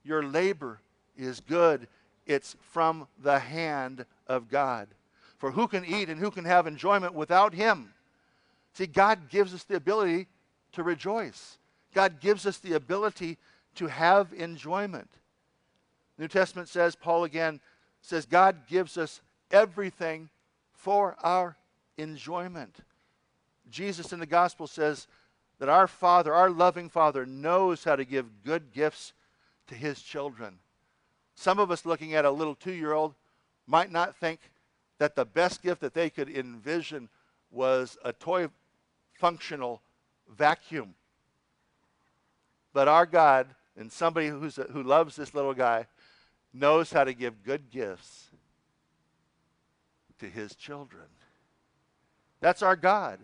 Your 0.04 0.24
labor 0.24 0.80
is 1.18 1.40
good. 1.40 1.88
It's 2.26 2.56
from 2.62 3.08
the 3.22 3.40
hand 3.40 4.06
of 4.28 4.50
God. 4.50 4.88
For 5.38 5.52
who 5.52 5.68
can 5.68 5.86
eat 5.86 6.10
and 6.10 6.20
who 6.20 6.32
can 6.32 6.46
have 6.46 6.68
enjoyment 6.68 7.14
without 7.14 7.54
Him? 7.54 7.94
See, 8.74 8.88
God 8.88 9.30
gives 9.30 9.54
us 9.54 9.64
the 9.64 9.76
ability 9.76 10.28
to 10.74 10.84
rejoice. 10.84 11.58
God 11.94 12.20
gives 12.20 12.46
us 12.46 12.58
the 12.58 12.74
ability 12.74 13.38
to 13.76 13.88
have 13.88 14.34
enjoyment. 14.34 15.10
New 16.18 16.28
Testament 16.28 16.70
says, 16.70 16.96
Paul 16.96 17.24
again 17.24 17.60
says, 18.02 18.26
God 18.26 18.68
gives 18.68 18.98
us 18.98 19.22
everything 19.52 20.30
for 20.74 21.16
our 21.22 21.58
enjoyment. 21.98 22.78
Jesus 23.72 24.14
in 24.14 24.20
the 24.20 24.26
gospel 24.26 24.68
says 24.68 25.08
that 25.60 25.70
our 25.70 25.88
Father, 25.88 26.34
our 26.34 26.50
loving 26.50 26.90
Father, 26.90 27.26
knows 27.26 27.84
how 27.84 27.96
to 27.96 28.06
give 28.06 28.44
good 28.44 28.72
gifts 28.74 29.14
to 29.68 29.76
his 29.76 30.02
children. 30.02 30.60
Some 31.36 31.60
of 31.60 31.72
us 31.72 31.86
looking 31.86 32.14
at 32.14 32.26
a 32.26 32.32
little 32.32 32.56
two 32.56 32.74
year 32.74 32.94
old 32.94 33.16
might 33.68 33.92
not 33.92 34.16
think 34.16 34.40
that 34.98 35.16
the 35.16 35.26
best 35.26 35.64
gift 35.64 35.82
that 35.82 35.94
they 35.94 36.10
could 36.10 36.30
envision 36.30 37.10
was 37.50 37.98
a 38.04 38.14
toy 38.14 38.48
functional 39.14 39.82
vacuum. 40.30 40.96
But 42.74 42.88
our 42.88 43.06
God, 43.06 43.48
and 43.78 43.92
somebody 43.92 44.28
who's 44.28 44.58
a, 44.58 44.64
who 44.64 44.84
loves 44.84 45.16
this 45.16 45.34
little 45.34 45.54
guy, 45.54 45.88
knows 46.54 46.92
how 46.92 47.04
to 47.04 47.14
give 47.14 47.44
good 47.44 47.70
gifts 47.70 48.30
to 50.20 50.26
his 50.26 50.56
children. 50.56 51.06
That's 52.40 52.62
our 52.62 52.76
God. 52.76 53.20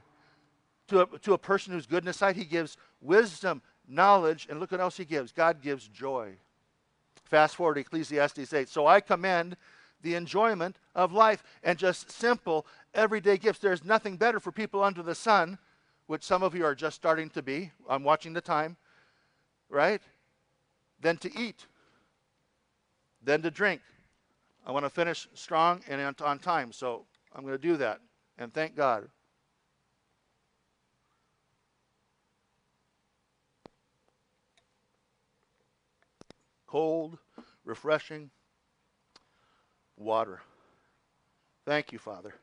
To 0.88 1.02
a, 1.02 1.20
to 1.20 1.34
a 1.34 1.38
person 1.38 1.74
who's 1.74 1.86
good 1.86 2.04
in 2.04 2.08
his 2.08 2.16
sight, 2.16 2.36
he 2.36 2.46
gives 2.46 2.78
wisdom, 3.02 3.62
knowledge, 3.88 4.48
and 4.50 4.60
look 4.60 4.72
what 4.72 4.80
else 4.80 4.98
he 4.98 5.06
gives. 5.06 5.32
God 5.32 5.62
gives 5.62 5.88
joy. 5.88 6.34
Fast 7.26 7.56
forward 7.56 7.76
to 7.76 7.82
Ecclesiastes 7.82 8.54
8. 8.54 8.70
So 8.70 8.88
I 8.88 9.02
commend 9.02 9.58
the 10.02 10.16
enjoyment 10.16 10.78
of 10.96 11.12
life 11.12 11.44
and 11.64 11.78
just 11.78 12.12
simple, 12.12 12.66
everyday 12.94 13.38
gifts. 13.38 13.60
There's 13.60 13.84
nothing 13.84 14.16
better 14.18 14.40
for 14.40 14.52
people 14.52 14.84
under 14.84 15.04
the 15.04 15.16
sun, 15.16 15.58
which 16.06 16.24
some 16.24 16.44
of 16.44 16.56
you 16.56 16.64
are 16.64 16.76
just 16.76 16.96
starting 16.96 17.30
to 17.32 17.42
be. 17.42 17.72
I'm 17.90 18.04
watching 18.04 18.34
the 18.34 18.42
time, 18.42 18.78
right? 19.70 20.02
Than 21.02 21.18
to 21.18 21.40
eat, 21.40 21.66
than 23.22 23.42
to 23.42 23.52
drink. 23.52 23.82
I 24.66 24.72
want 24.72 24.86
to 24.86 24.90
finish 24.90 25.28
strong 25.34 25.82
and 25.88 26.16
on 26.22 26.40
time, 26.40 26.72
so 26.72 27.06
I'm 27.36 27.42
going 27.42 27.56
to 27.56 27.62
do 27.62 27.78
that. 27.78 28.00
And 28.38 28.54
thank 28.54 28.76
God. 28.76 29.10
Cold, 36.78 37.18
refreshing 37.66 38.30
water. 39.96 40.42
Thank 41.66 41.92
you, 41.92 41.98
Father. 41.98 42.36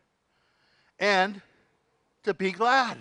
And 0.99 1.41
to 2.25 2.35
be 2.35 2.51
glad. 2.51 2.99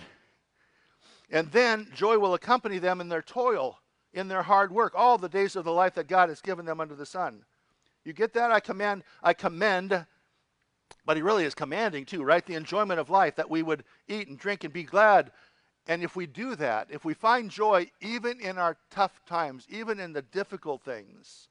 And 1.31 1.51
then 1.51 1.87
joy 1.95 2.19
will 2.19 2.35
accompany 2.35 2.77
them 2.77 3.01
in 3.01 3.09
their 3.09 3.23
toil, 3.23 3.79
in 4.13 4.27
their 4.27 4.43
hard 4.43 4.71
work, 4.71 4.93
all 4.95 5.17
the 5.17 5.27
days 5.27 5.55
of 5.55 5.65
the 5.65 5.71
life 5.71 5.95
that 5.95 6.07
God 6.07 6.29
has 6.29 6.39
given 6.39 6.67
them 6.67 6.79
under 6.79 6.93
the 6.93 7.03
sun. 7.03 7.43
You 8.05 8.13
get 8.13 8.33
that? 8.33 8.51
I 8.51 8.59
command, 8.59 9.03
I 9.23 9.33
commend, 9.33 10.05
but 11.03 11.17
he 11.17 11.23
really 11.23 11.45
is 11.45 11.55
commanding 11.55 12.05
too, 12.05 12.23
right? 12.23 12.45
The 12.45 12.53
enjoyment 12.53 12.99
of 12.99 13.09
life, 13.09 13.37
that 13.37 13.49
we 13.49 13.63
would 13.63 13.83
eat 14.07 14.27
and 14.27 14.37
drink 14.37 14.65
and 14.65 14.71
be 14.71 14.83
glad 14.83 15.31
and 15.87 16.03
if 16.03 16.15
we 16.15 16.25
do 16.25 16.55
that, 16.55 16.87
if 16.89 17.03
we 17.03 17.13
find 17.13 17.49
joy 17.49 17.91
even 18.01 18.39
in 18.39 18.57
our 18.57 18.77
tough 18.89 19.21
times, 19.25 19.67
even 19.69 19.99
in 19.99 20.13
the 20.13 20.21
difficult 20.21 20.81
things, 20.83 21.49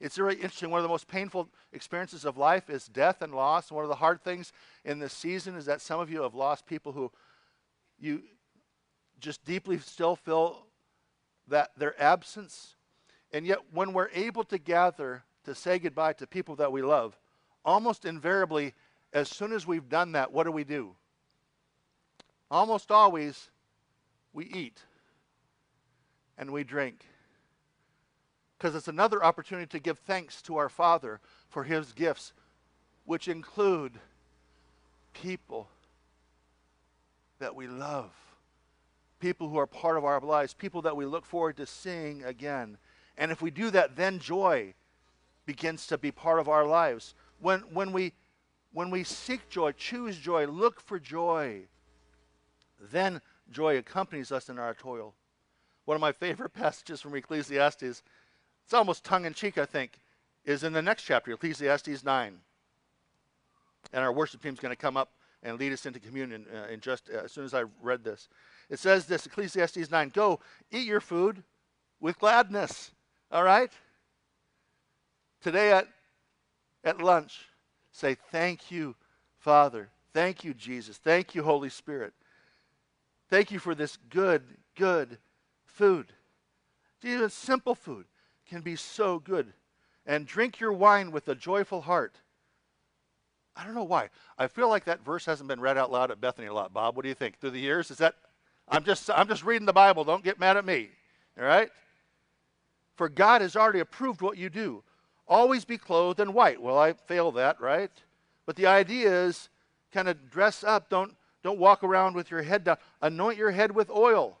it's 0.00 0.16
very 0.16 0.34
interesting. 0.34 0.70
One 0.70 0.78
of 0.78 0.84
the 0.84 0.88
most 0.88 1.06
painful 1.06 1.48
experiences 1.72 2.24
of 2.24 2.36
life 2.36 2.68
is 2.68 2.86
death 2.86 3.22
and 3.22 3.32
loss. 3.32 3.70
One 3.70 3.84
of 3.84 3.88
the 3.88 3.94
hard 3.96 4.22
things 4.22 4.52
in 4.84 4.98
this 4.98 5.12
season 5.12 5.56
is 5.56 5.66
that 5.66 5.80
some 5.80 6.00
of 6.00 6.10
you 6.10 6.22
have 6.22 6.34
lost 6.34 6.66
people 6.66 6.90
who 6.90 7.10
you 8.00 8.22
just 9.20 9.44
deeply 9.44 9.78
still 9.78 10.16
feel 10.16 10.66
that 11.48 11.70
their 11.76 12.00
absence. 12.02 12.74
And 13.32 13.46
yet, 13.46 13.58
when 13.72 13.92
we're 13.92 14.10
able 14.12 14.44
to 14.44 14.58
gather 14.58 15.22
to 15.44 15.54
say 15.54 15.78
goodbye 15.78 16.14
to 16.14 16.26
people 16.26 16.56
that 16.56 16.72
we 16.72 16.82
love, 16.82 17.16
almost 17.64 18.04
invariably, 18.04 18.74
as 19.12 19.28
soon 19.28 19.52
as 19.52 19.66
we've 19.66 19.88
done 19.88 20.12
that, 20.12 20.32
what 20.32 20.44
do 20.44 20.52
we 20.52 20.64
do? 20.64 20.96
Almost 22.50 22.90
always, 22.90 23.50
we 24.32 24.46
eat 24.46 24.78
and 26.38 26.50
we 26.50 26.64
drink. 26.64 27.06
Because 28.56 28.74
it's 28.74 28.88
another 28.88 29.24
opportunity 29.24 29.66
to 29.66 29.78
give 29.78 29.98
thanks 29.98 30.40
to 30.42 30.56
our 30.56 30.68
Father 30.68 31.20
for 31.48 31.64
His 31.64 31.92
gifts, 31.92 32.32
which 33.04 33.28
include 33.28 33.98
people 35.12 35.68
that 37.38 37.54
we 37.56 37.66
love, 37.66 38.12
people 39.18 39.48
who 39.48 39.58
are 39.58 39.66
part 39.66 39.96
of 39.96 40.04
our 40.04 40.20
lives, 40.20 40.54
people 40.54 40.82
that 40.82 40.96
we 40.96 41.04
look 41.04 41.24
forward 41.24 41.56
to 41.56 41.66
seeing 41.66 42.22
again. 42.24 42.78
And 43.18 43.32
if 43.32 43.42
we 43.42 43.50
do 43.50 43.70
that, 43.70 43.96
then 43.96 44.18
joy 44.18 44.74
begins 45.44 45.86
to 45.88 45.98
be 45.98 46.12
part 46.12 46.38
of 46.38 46.48
our 46.48 46.64
lives. 46.64 47.14
When, 47.40 47.60
when, 47.72 47.92
we, 47.92 48.12
when 48.72 48.90
we 48.90 49.02
seek 49.02 49.48
joy, 49.48 49.72
choose 49.72 50.16
joy, 50.18 50.46
look 50.46 50.80
for 50.80 51.00
joy, 51.00 51.62
then 52.80 53.20
joy 53.50 53.76
accompanies 53.76 54.32
us 54.32 54.48
in 54.48 54.58
our 54.58 54.74
toil. 54.74 55.14
One 55.84 55.94
of 55.94 56.00
my 56.00 56.12
favorite 56.12 56.54
passages 56.54 57.00
from 57.00 57.14
Ecclesiastes, 57.14 58.02
it's 58.64 58.74
almost 58.74 59.04
tongue 59.04 59.24
in 59.24 59.34
cheek, 59.34 59.58
I 59.58 59.64
think, 59.64 59.92
is 60.44 60.64
in 60.64 60.72
the 60.72 60.82
next 60.82 61.02
chapter, 61.02 61.32
Ecclesiastes 61.32 62.04
9. 62.04 62.38
And 63.92 64.04
our 64.04 64.12
worship 64.12 64.42
team 64.42 64.54
is 64.54 64.60
going 64.60 64.74
to 64.74 64.80
come 64.80 64.96
up 64.96 65.10
and 65.42 65.58
lead 65.58 65.72
us 65.72 65.86
into 65.86 65.98
communion 65.98 66.46
uh, 66.54 66.72
in 66.72 66.80
just 66.80 67.10
uh, 67.12 67.24
as 67.24 67.32
soon 67.32 67.44
as 67.44 67.54
I 67.54 67.64
read 67.82 68.04
this. 68.04 68.28
It 68.70 68.78
says 68.78 69.06
this 69.06 69.26
Ecclesiastes 69.26 69.90
9 69.90 70.10
Go, 70.10 70.40
eat 70.70 70.86
your 70.86 71.00
food 71.00 71.42
with 72.00 72.18
gladness. 72.18 72.92
All 73.30 73.42
right? 73.42 73.70
Today 75.40 75.72
at, 75.72 75.88
at 76.84 77.02
lunch, 77.02 77.46
say, 77.90 78.16
Thank 78.30 78.70
you, 78.70 78.94
Father. 79.38 79.88
Thank 80.12 80.44
you, 80.44 80.54
Jesus. 80.54 80.98
Thank 80.98 81.34
you, 81.34 81.42
Holy 81.42 81.70
Spirit. 81.70 82.12
Thank 83.32 83.50
you 83.50 83.58
for 83.58 83.74
this 83.74 83.96
good, 84.10 84.42
good 84.76 85.16
food. 85.64 86.12
Even 87.02 87.30
simple 87.30 87.74
food 87.74 88.04
can 88.46 88.60
be 88.60 88.76
so 88.76 89.20
good. 89.20 89.54
And 90.04 90.26
drink 90.26 90.60
your 90.60 90.74
wine 90.74 91.12
with 91.12 91.26
a 91.28 91.34
joyful 91.34 91.80
heart. 91.80 92.20
I 93.56 93.64
don't 93.64 93.74
know 93.74 93.84
why. 93.84 94.10
I 94.36 94.48
feel 94.48 94.68
like 94.68 94.84
that 94.84 95.02
verse 95.02 95.24
hasn't 95.24 95.48
been 95.48 95.62
read 95.62 95.78
out 95.78 95.90
loud 95.90 96.10
at 96.10 96.20
Bethany 96.20 96.48
a 96.48 96.52
lot. 96.52 96.74
Bob, 96.74 96.94
what 96.94 97.04
do 97.04 97.08
you 97.08 97.14
think? 97.14 97.38
Through 97.38 97.52
the 97.52 97.58
years, 97.58 97.90
is 97.90 97.96
that? 97.96 98.16
I'm 98.68 98.84
just 98.84 99.08
I'm 99.08 99.28
just 99.28 99.44
reading 99.44 99.64
the 99.64 99.72
Bible. 99.72 100.04
Don't 100.04 100.22
get 100.22 100.38
mad 100.38 100.58
at 100.58 100.66
me. 100.66 100.90
All 101.38 101.46
right. 101.46 101.70
For 102.96 103.08
God 103.08 103.40
has 103.40 103.56
already 103.56 103.80
approved 103.80 104.20
what 104.20 104.36
you 104.36 104.50
do. 104.50 104.82
Always 105.26 105.64
be 105.64 105.78
clothed 105.78 106.20
in 106.20 106.34
white. 106.34 106.60
Well, 106.60 106.78
I 106.78 106.92
fail 106.92 107.32
that, 107.32 107.62
right? 107.62 107.92
But 108.44 108.56
the 108.56 108.66
idea 108.66 109.24
is 109.24 109.48
kind 109.90 110.08
of 110.08 110.30
dress 110.30 110.62
up. 110.62 110.90
Don't 110.90 111.14
don't 111.42 111.58
walk 111.58 111.82
around 111.82 112.14
with 112.14 112.30
your 112.30 112.42
head 112.42 112.64
down. 112.64 112.76
Anoint 113.00 113.36
your 113.36 113.50
head 113.50 113.72
with 113.72 113.90
oil. 113.90 114.38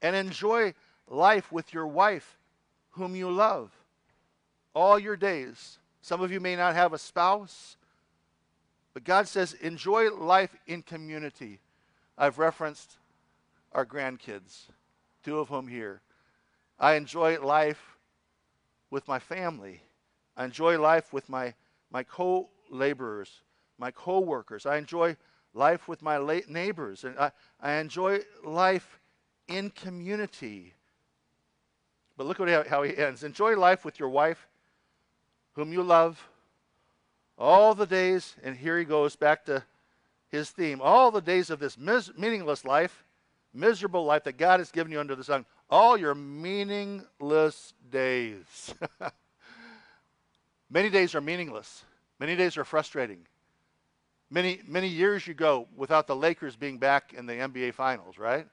And 0.00 0.14
enjoy 0.14 0.74
life 1.08 1.50
with 1.50 1.74
your 1.74 1.86
wife, 1.86 2.38
whom 2.90 3.16
you 3.16 3.30
love, 3.30 3.72
all 4.74 4.98
your 4.98 5.16
days. 5.16 5.78
Some 6.02 6.20
of 6.20 6.30
you 6.30 6.40
may 6.40 6.54
not 6.54 6.74
have 6.74 6.92
a 6.92 6.98
spouse, 6.98 7.76
but 8.94 9.04
God 9.04 9.26
says, 9.26 9.54
enjoy 9.54 10.10
life 10.14 10.54
in 10.66 10.82
community. 10.82 11.60
I've 12.16 12.38
referenced 12.38 12.96
our 13.72 13.84
grandkids, 13.84 14.66
two 15.24 15.38
of 15.38 15.48
whom 15.48 15.68
here. 15.68 16.00
I 16.78 16.94
enjoy 16.94 17.40
life 17.40 17.96
with 18.90 19.06
my 19.08 19.18
family. 19.18 19.82
I 20.36 20.44
enjoy 20.44 20.80
life 20.80 21.12
with 21.12 21.28
my, 21.28 21.54
my 21.90 22.04
co 22.04 22.48
laborers, 22.70 23.42
my 23.78 23.90
co 23.90 24.20
workers. 24.20 24.66
I 24.66 24.76
enjoy 24.76 25.16
life 25.54 25.88
with 25.88 26.02
my 26.02 26.18
late 26.18 26.48
neighbors. 26.48 27.04
And 27.04 27.18
I, 27.18 27.32
I 27.60 27.74
enjoy 27.74 28.20
life 28.44 29.00
in 29.48 29.70
community. 29.70 30.74
But 32.16 32.26
look 32.26 32.40
at 32.40 32.66
how 32.66 32.82
he 32.82 32.96
ends. 32.96 33.22
Enjoy 33.22 33.56
life 33.56 33.84
with 33.84 33.98
your 34.00 34.08
wife, 34.08 34.48
whom 35.54 35.72
you 35.72 35.82
love, 35.82 36.28
all 37.38 37.74
the 37.74 37.86
days, 37.86 38.34
and 38.42 38.56
here 38.56 38.78
he 38.78 38.84
goes 38.84 39.14
back 39.14 39.44
to 39.44 39.62
his 40.28 40.50
theme, 40.50 40.80
all 40.82 41.10
the 41.10 41.20
days 41.20 41.50
of 41.50 41.60
this 41.60 41.78
mis- 41.78 42.10
meaningless 42.16 42.64
life, 42.64 43.04
miserable 43.54 44.04
life 44.04 44.24
that 44.24 44.36
God 44.36 44.60
has 44.60 44.70
given 44.70 44.92
you 44.92 45.00
under 45.00 45.14
the 45.14 45.24
sun, 45.24 45.46
all 45.70 45.96
your 45.96 46.14
meaningless 46.14 47.72
days. 47.90 48.74
Many 50.70 50.90
days 50.90 51.14
are 51.14 51.20
meaningless. 51.20 51.84
Many 52.18 52.36
days 52.36 52.56
are 52.56 52.64
frustrating. 52.64 53.20
Many, 54.30 54.60
many 54.66 54.88
years 54.88 55.26
you 55.26 55.34
go 55.34 55.68
without 55.76 56.06
the 56.06 56.16
Lakers 56.16 56.54
being 56.54 56.78
back 56.78 57.14
in 57.14 57.26
the 57.26 57.32
NBA 57.32 57.74
Finals, 57.74 58.18
right? 58.18 58.46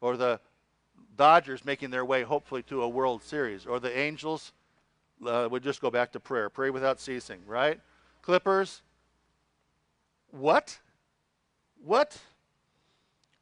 Or 0.00 0.16
the 0.16 0.38
Dodgers 1.16 1.64
making 1.64 1.90
their 1.90 2.04
way, 2.04 2.22
hopefully, 2.22 2.62
to 2.64 2.82
a 2.82 2.88
World 2.88 3.22
Series. 3.22 3.66
Or 3.66 3.80
the 3.80 3.96
Angels 3.96 4.52
uh, 5.26 5.48
would 5.50 5.62
just 5.62 5.80
go 5.80 5.90
back 5.90 6.12
to 6.12 6.20
prayer. 6.20 6.50
Pray 6.50 6.70
without 6.70 7.00
ceasing, 7.00 7.40
right? 7.46 7.80
Clippers. 8.20 8.82
What? 10.30 10.78
What? 11.82 12.18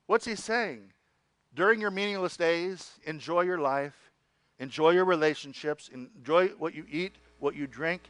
What's 0.06 0.26
he 0.26 0.36
saying? 0.36 0.92
During 1.54 1.80
your 1.80 1.90
meaningless 1.90 2.36
days, 2.36 2.92
enjoy 3.04 3.42
your 3.42 3.58
life, 3.58 4.10
enjoy 4.58 4.90
your 4.90 5.04
relationships, 5.04 5.90
enjoy 5.92 6.48
what 6.58 6.74
you 6.74 6.86
eat, 6.90 7.16
what 7.40 7.54
you 7.54 7.66
drink, 7.66 8.02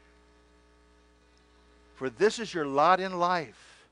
for 1.94 2.10
this 2.10 2.38
is 2.38 2.52
your 2.52 2.66
lot 2.66 3.00
in 3.00 3.18
life, 3.18 3.86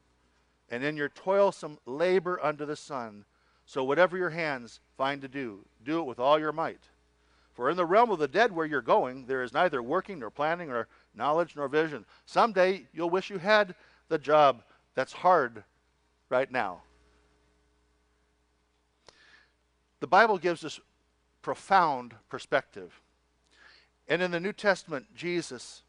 and 0.70 0.84
in 0.84 0.96
your 0.96 1.08
toilsome 1.08 1.78
labor 1.86 2.38
under 2.42 2.64
the 2.64 2.76
sun. 2.76 3.24
So 3.66 3.84
whatever 3.84 4.16
your 4.16 4.30
hands 4.30 4.80
find 4.96 5.20
to 5.22 5.28
do, 5.28 5.60
do 5.84 6.00
it 6.00 6.06
with 6.06 6.18
all 6.18 6.38
your 6.38 6.52
might. 6.52 6.82
For 7.54 7.70
in 7.70 7.76
the 7.76 7.86
realm 7.86 8.10
of 8.10 8.18
the 8.18 8.28
dead 8.28 8.52
where 8.52 8.66
you're 8.66 8.80
going, 8.80 9.26
there 9.26 9.42
is 9.42 9.52
neither 9.52 9.82
working 9.82 10.20
nor 10.20 10.30
planning 10.30 10.68
nor 10.68 10.88
knowledge 11.14 11.56
nor 11.56 11.68
vision. 11.68 12.04
Someday 12.24 12.86
you'll 12.92 13.10
wish 13.10 13.30
you 13.30 13.38
had 13.38 13.74
the 14.08 14.18
job 14.18 14.62
that's 14.94 15.12
hard 15.12 15.64
right 16.28 16.50
now. 16.50 16.82
The 20.00 20.06
Bible 20.06 20.38
gives 20.38 20.64
us 20.64 20.80
profound 21.42 22.14
perspective. 22.28 23.00
And 24.08 24.22
in 24.22 24.30
the 24.30 24.40
New 24.40 24.52
Testament, 24.52 25.06
Jesus 25.14 25.82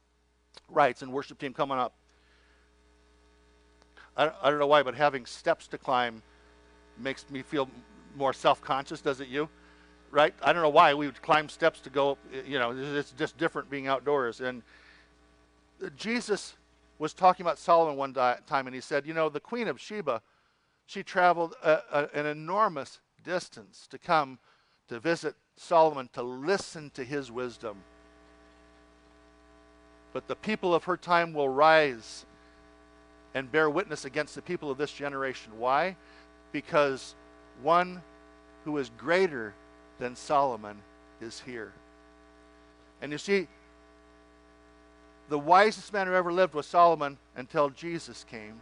writes, 0.70 1.02
and 1.02 1.14
worship 1.14 1.40
team 1.40 1.54
coming 1.54 1.78
up, 1.78 1.94
I, 4.18 4.32
I 4.42 4.50
don't 4.50 4.60
know 4.60 4.68
why, 4.68 4.84
but 4.84 4.96
having 4.96 5.26
steps 5.26 5.68
to 5.68 5.78
climb 5.78 6.22
makes 6.98 7.30
me 7.30 7.42
feel 7.42 7.70
more 8.16 8.34
self-conscious, 8.34 9.02
does 9.02 9.22
it 9.22 9.28
you? 9.28 9.50
Right? 10.12 10.34
I 10.44 10.52
don't 10.52 10.62
know 10.62 10.70
why 10.70 10.94
we 10.94 11.06
would 11.06 11.22
climb 11.22 11.48
steps 11.48 11.80
to 11.82 11.90
go, 11.90 12.18
you 12.46 12.60
know, 12.60 12.76
it's 12.76 13.12
just 13.12 13.38
different 13.38 13.70
being 13.70 13.88
outdoors. 13.88 14.42
And 14.42 14.62
Jesus 15.96 16.56
was 17.00 17.14
talking 17.14 17.46
about 17.46 17.58
Solomon 17.58 17.96
one 17.96 18.14
time, 18.14 18.68
and 18.68 18.76
he 18.76 18.82
said, 18.82 19.08
you 19.08 19.14
know, 19.14 19.30
the 19.30 19.40
Queen 19.40 19.68
of 19.68 19.80
Sheba, 19.80 20.22
she 20.86 21.02
traveled 21.02 21.56
a, 21.64 21.80
a, 21.92 22.10
an 22.14 22.26
enormous 22.26 23.00
distance 23.24 23.88
to 23.90 23.98
come 23.98 24.38
to 24.90 25.00
visit 25.00 25.36
Solomon, 25.56 26.10
to 26.12 26.22
listen 26.22 26.92
to 26.96 27.04
his 27.06 27.32
wisdom. 27.32 27.78
But 30.12 30.28
the 30.28 30.36
people 30.36 30.76
of 30.76 30.84
her 30.84 30.98
time 30.98 31.32
will 31.34 31.48
rise 31.48 32.26
and 33.34 33.52
bear 33.52 33.70
witness 33.70 34.06
against 34.06 34.36
the 34.36 34.42
people 34.42 34.70
of 34.70 34.78
this 34.78 34.92
generation. 34.92 35.54
Why? 35.58 35.96
Because 36.52 37.16
one 37.62 38.02
who 38.66 38.78
is 38.78 38.92
greater 38.98 39.54
than 40.00 40.16
Solomon 40.16 40.78
is 41.22 41.42
here. 41.42 41.74
And 43.02 43.12
you 43.12 43.18
see, 43.18 43.48
the 45.30 45.40
wisest 45.40 45.94
man 45.94 46.08
who 46.08 46.14
ever 46.14 46.32
lived 46.32 46.54
was 46.54 46.66
Solomon 46.66 47.18
until 47.36 47.70
Jesus 47.70 48.26
came. 48.30 48.62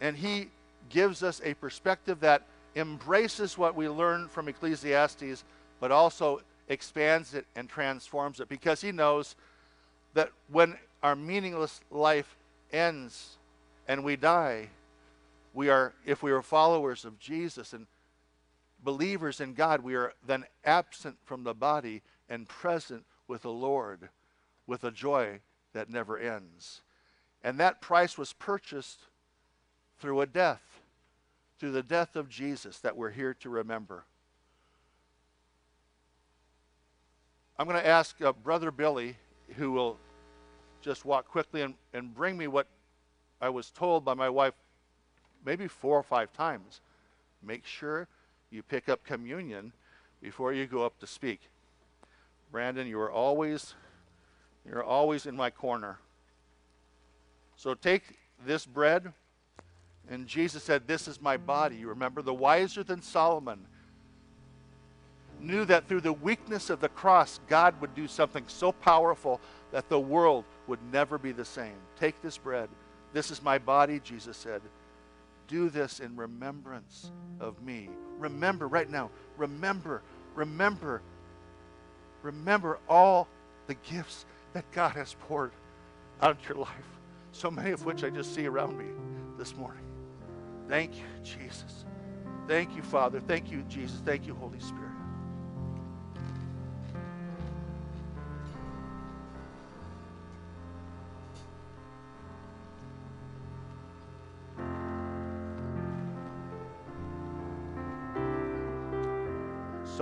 And 0.00 0.16
he 0.16 0.48
gives 0.88 1.22
us 1.22 1.40
a 1.44 1.54
perspective 1.54 2.20
that 2.20 2.42
embraces 2.74 3.56
what 3.56 3.74
we 3.74 3.88
learn 3.88 4.28
from 4.28 4.48
Ecclesiastes, 4.48 5.44
but 5.80 5.90
also 5.90 6.42
expands 6.68 7.34
it 7.34 7.46
and 7.54 7.68
transforms 7.68 8.40
it 8.40 8.48
because 8.48 8.80
he 8.80 8.92
knows 8.92 9.36
that 10.14 10.30
when 10.50 10.76
our 11.02 11.14
meaningless 11.14 11.80
life 11.90 12.35
ends 12.72 13.36
and 13.88 14.04
we 14.04 14.16
die, 14.16 14.68
we 15.54 15.68
are, 15.68 15.94
if 16.04 16.22
we 16.22 16.30
are 16.32 16.42
followers 16.42 17.04
of 17.04 17.18
Jesus 17.18 17.72
and 17.72 17.86
believers 18.82 19.40
in 19.40 19.54
God, 19.54 19.80
we 19.80 19.94
are 19.94 20.12
then 20.26 20.44
absent 20.64 21.16
from 21.24 21.44
the 21.44 21.54
body 21.54 22.02
and 22.28 22.48
present 22.48 23.04
with 23.28 23.42
the 23.42 23.50
Lord 23.50 24.08
with 24.66 24.84
a 24.84 24.90
joy 24.90 25.40
that 25.72 25.90
never 25.90 26.18
ends. 26.18 26.82
And 27.42 27.58
that 27.58 27.80
price 27.80 28.18
was 28.18 28.32
purchased 28.32 29.00
through 29.98 30.20
a 30.20 30.26
death, 30.26 30.80
through 31.58 31.72
the 31.72 31.82
death 31.82 32.16
of 32.16 32.28
Jesus 32.28 32.78
that 32.80 32.96
we're 32.96 33.10
here 33.10 33.34
to 33.34 33.48
remember. 33.48 34.04
I'm 37.58 37.66
going 37.66 37.80
to 37.80 37.86
ask 37.86 38.20
uh, 38.20 38.32
Brother 38.32 38.70
Billy, 38.70 39.16
who 39.56 39.72
will 39.72 39.98
just 40.86 41.04
walk 41.04 41.26
quickly 41.26 41.62
and, 41.62 41.74
and 41.92 42.14
bring 42.14 42.38
me 42.38 42.46
what 42.46 42.68
I 43.40 43.48
was 43.48 43.72
told 43.72 44.04
by 44.04 44.14
my 44.14 44.30
wife 44.30 44.54
maybe 45.44 45.66
four 45.66 45.98
or 45.98 46.02
five 46.04 46.32
times. 46.32 46.80
Make 47.42 47.66
sure 47.66 48.06
you 48.50 48.62
pick 48.62 48.88
up 48.88 49.04
communion 49.04 49.72
before 50.22 50.52
you 50.52 50.66
go 50.66 50.86
up 50.86 50.96
to 51.00 51.06
speak. 51.06 51.40
Brandon, 52.52 52.86
you 52.86 53.00
are 53.00 53.10
always 53.10 53.74
you're 54.64 54.84
always 54.84 55.26
in 55.26 55.36
my 55.36 55.50
corner. 55.50 55.98
So 57.56 57.74
take 57.74 58.02
this 58.44 58.64
bread 58.64 59.12
and 60.08 60.28
Jesus 60.28 60.62
said, 60.62 60.86
This 60.86 61.08
is 61.08 61.20
my 61.20 61.36
body. 61.36 61.76
You 61.76 61.88
remember, 61.88 62.22
the 62.22 62.34
wiser 62.34 62.84
than 62.84 63.02
Solomon 63.02 63.66
knew 65.40 65.64
that 65.66 65.88
through 65.88 66.00
the 66.02 66.12
weakness 66.12 66.70
of 66.70 66.80
the 66.80 66.88
cross, 66.88 67.40
God 67.48 67.80
would 67.80 67.94
do 67.94 68.08
something 68.08 68.44
so 68.48 68.72
powerful 68.72 69.40
that 69.72 69.88
the 69.88 70.00
world 70.00 70.44
would 70.66 70.80
never 70.92 71.18
be 71.18 71.32
the 71.32 71.44
same. 71.44 71.74
Take 71.98 72.20
this 72.22 72.38
bread. 72.38 72.68
This 73.12 73.30
is 73.30 73.42
my 73.42 73.58
body, 73.58 74.00
Jesus 74.02 74.36
said. 74.36 74.62
Do 75.48 75.68
this 75.70 76.00
in 76.00 76.16
remembrance 76.16 77.10
of 77.40 77.62
me. 77.62 77.88
Remember 78.18 78.66
right 78.68 78.90
now. 78.90 79.10
Remember, 79.36 80.02
remember, 80.34 81.02
remember 82.22 82.78
all 82.88 83.28
the 83.66 83.74
gifts 83.74 84.24
that 84.52 84.70
God 84.72 84.92
has 84.92 85.14
poured 85.28 85.52
out 86.20 86.36
into 86.36 86.54
your 86.54 86.64
life. 86.64 86.98
So 87.32 87.50
many 87.50 87.70
of 87.70 87.84
which 87.84 88.02
I 88.02 88.10
just 88.10 88.34
see 88.34 88.46
around 88.46 88.78
me 88.78 88.86
this 89.38 89.54
morning. 89.54 89.84
Thank 90.68 90.96
you, 90.96 91.04
Jesus. 91.22 91.84
Thank 92.48 92.74
you, 92.74 92.82
Father. 92.82 93.20
Thank 93.20 93.50
you, 93.50 93.62
Jesus. 93.68 94.00
Thank 94.04 94.26
you, 94.26 94.34
Holy 94.34 94.60
Spirit. 94.60 94.85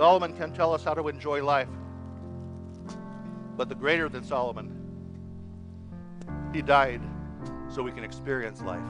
Solomon 0.05 0.37
can 0.37 0.53
tell 0.53 0.71
us 0.71 0.83
how 0.83 0.93
to 0.93 1.07
enjoy 1.07 1.43
life, 1.43 1.67
but 3.57 3.69
the 3.69 3.73
greater 3.73 4.07
than 4.07 4.23
Solomon, 4.23 4.69
he 6.53 6.61
died 6.61 7.01
so 7.69 7.81
we 7.81 7.91
can 7.91 8.03
experience 8.03 8.61
life. 8.61 8.85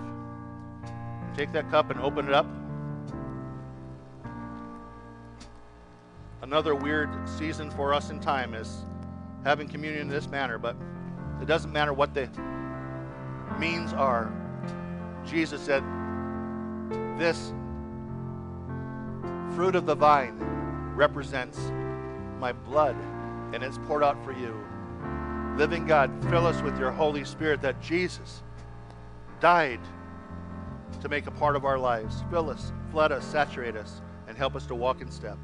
Take 1.33 1.53
that 1.53 1.69
cup 1.71 1.89
and 1.89 2.01
open 2.01 2.27
it 2.27 2.33
up. 2.33 2.45
Another 6.41 6.75
weird 6.75 7.09
season 7.29 7.71
for 7.71 7.93
us 7.93 8.09
in 8.09 8.19
time 8.19 8.53
is 8.53 8.83
having 9.45 9.69
communion 9.69 10.01
in 10.01 10.09
this 10.09 10.27
manner, 10.27 10.57
but 10.57 10.75
it 11.41 11.45
doesn't 11.45 11.71
matter 11.71 11.93
what 11.93 12.13
the 12.13 12.29
means 13.57 13.93
are. 13.93 14.33
Jesus 15.25 15.61
said, 15.61 15.81
This 17.17 17.53
fruit 19.55 19.77
of 19.77 19.85
the 19.85 19.95
vine 19.95 20.55
represents 20.95 21.59
my 22.39 22.53
blood, 22.53 22.95
and 23.53 23.63
it's 23.63 23.77
poured 23.85 24.03
out 24.03 24.23
for 24.23 24.31
you. 24.31 24.55
Living 25.57 25.85
God, 25.85 26.11
fill 26.29 26.47
us 26.47 26.61
with 26.61 26.77
your 26.79 26.91
Holy 26.91 27.23
Spirit 27.23 27.61
that 27.61 27.81
Jesus 27.81 28.43
died 29.39 29.79
to 31.01 31.09
make 31.09 31.27
a 31.27 31.31
part 31.31 31.55
of 31.55 31.65
our 31.65 31.77
lives. 31.77 32.23
Fill 32.29 32.49
us, 32.49 32.71
flood 32.91 33.11
us, 33.11 33.25
saturate 33.25 33.75
us, 33.75 34.01
and 34.27 34.37
help 34.37 34.55
us 34.55 34.65
to 34.65 34.75
walk 34.75 35.01
in 35.01 35.11
step. 35.11 35.37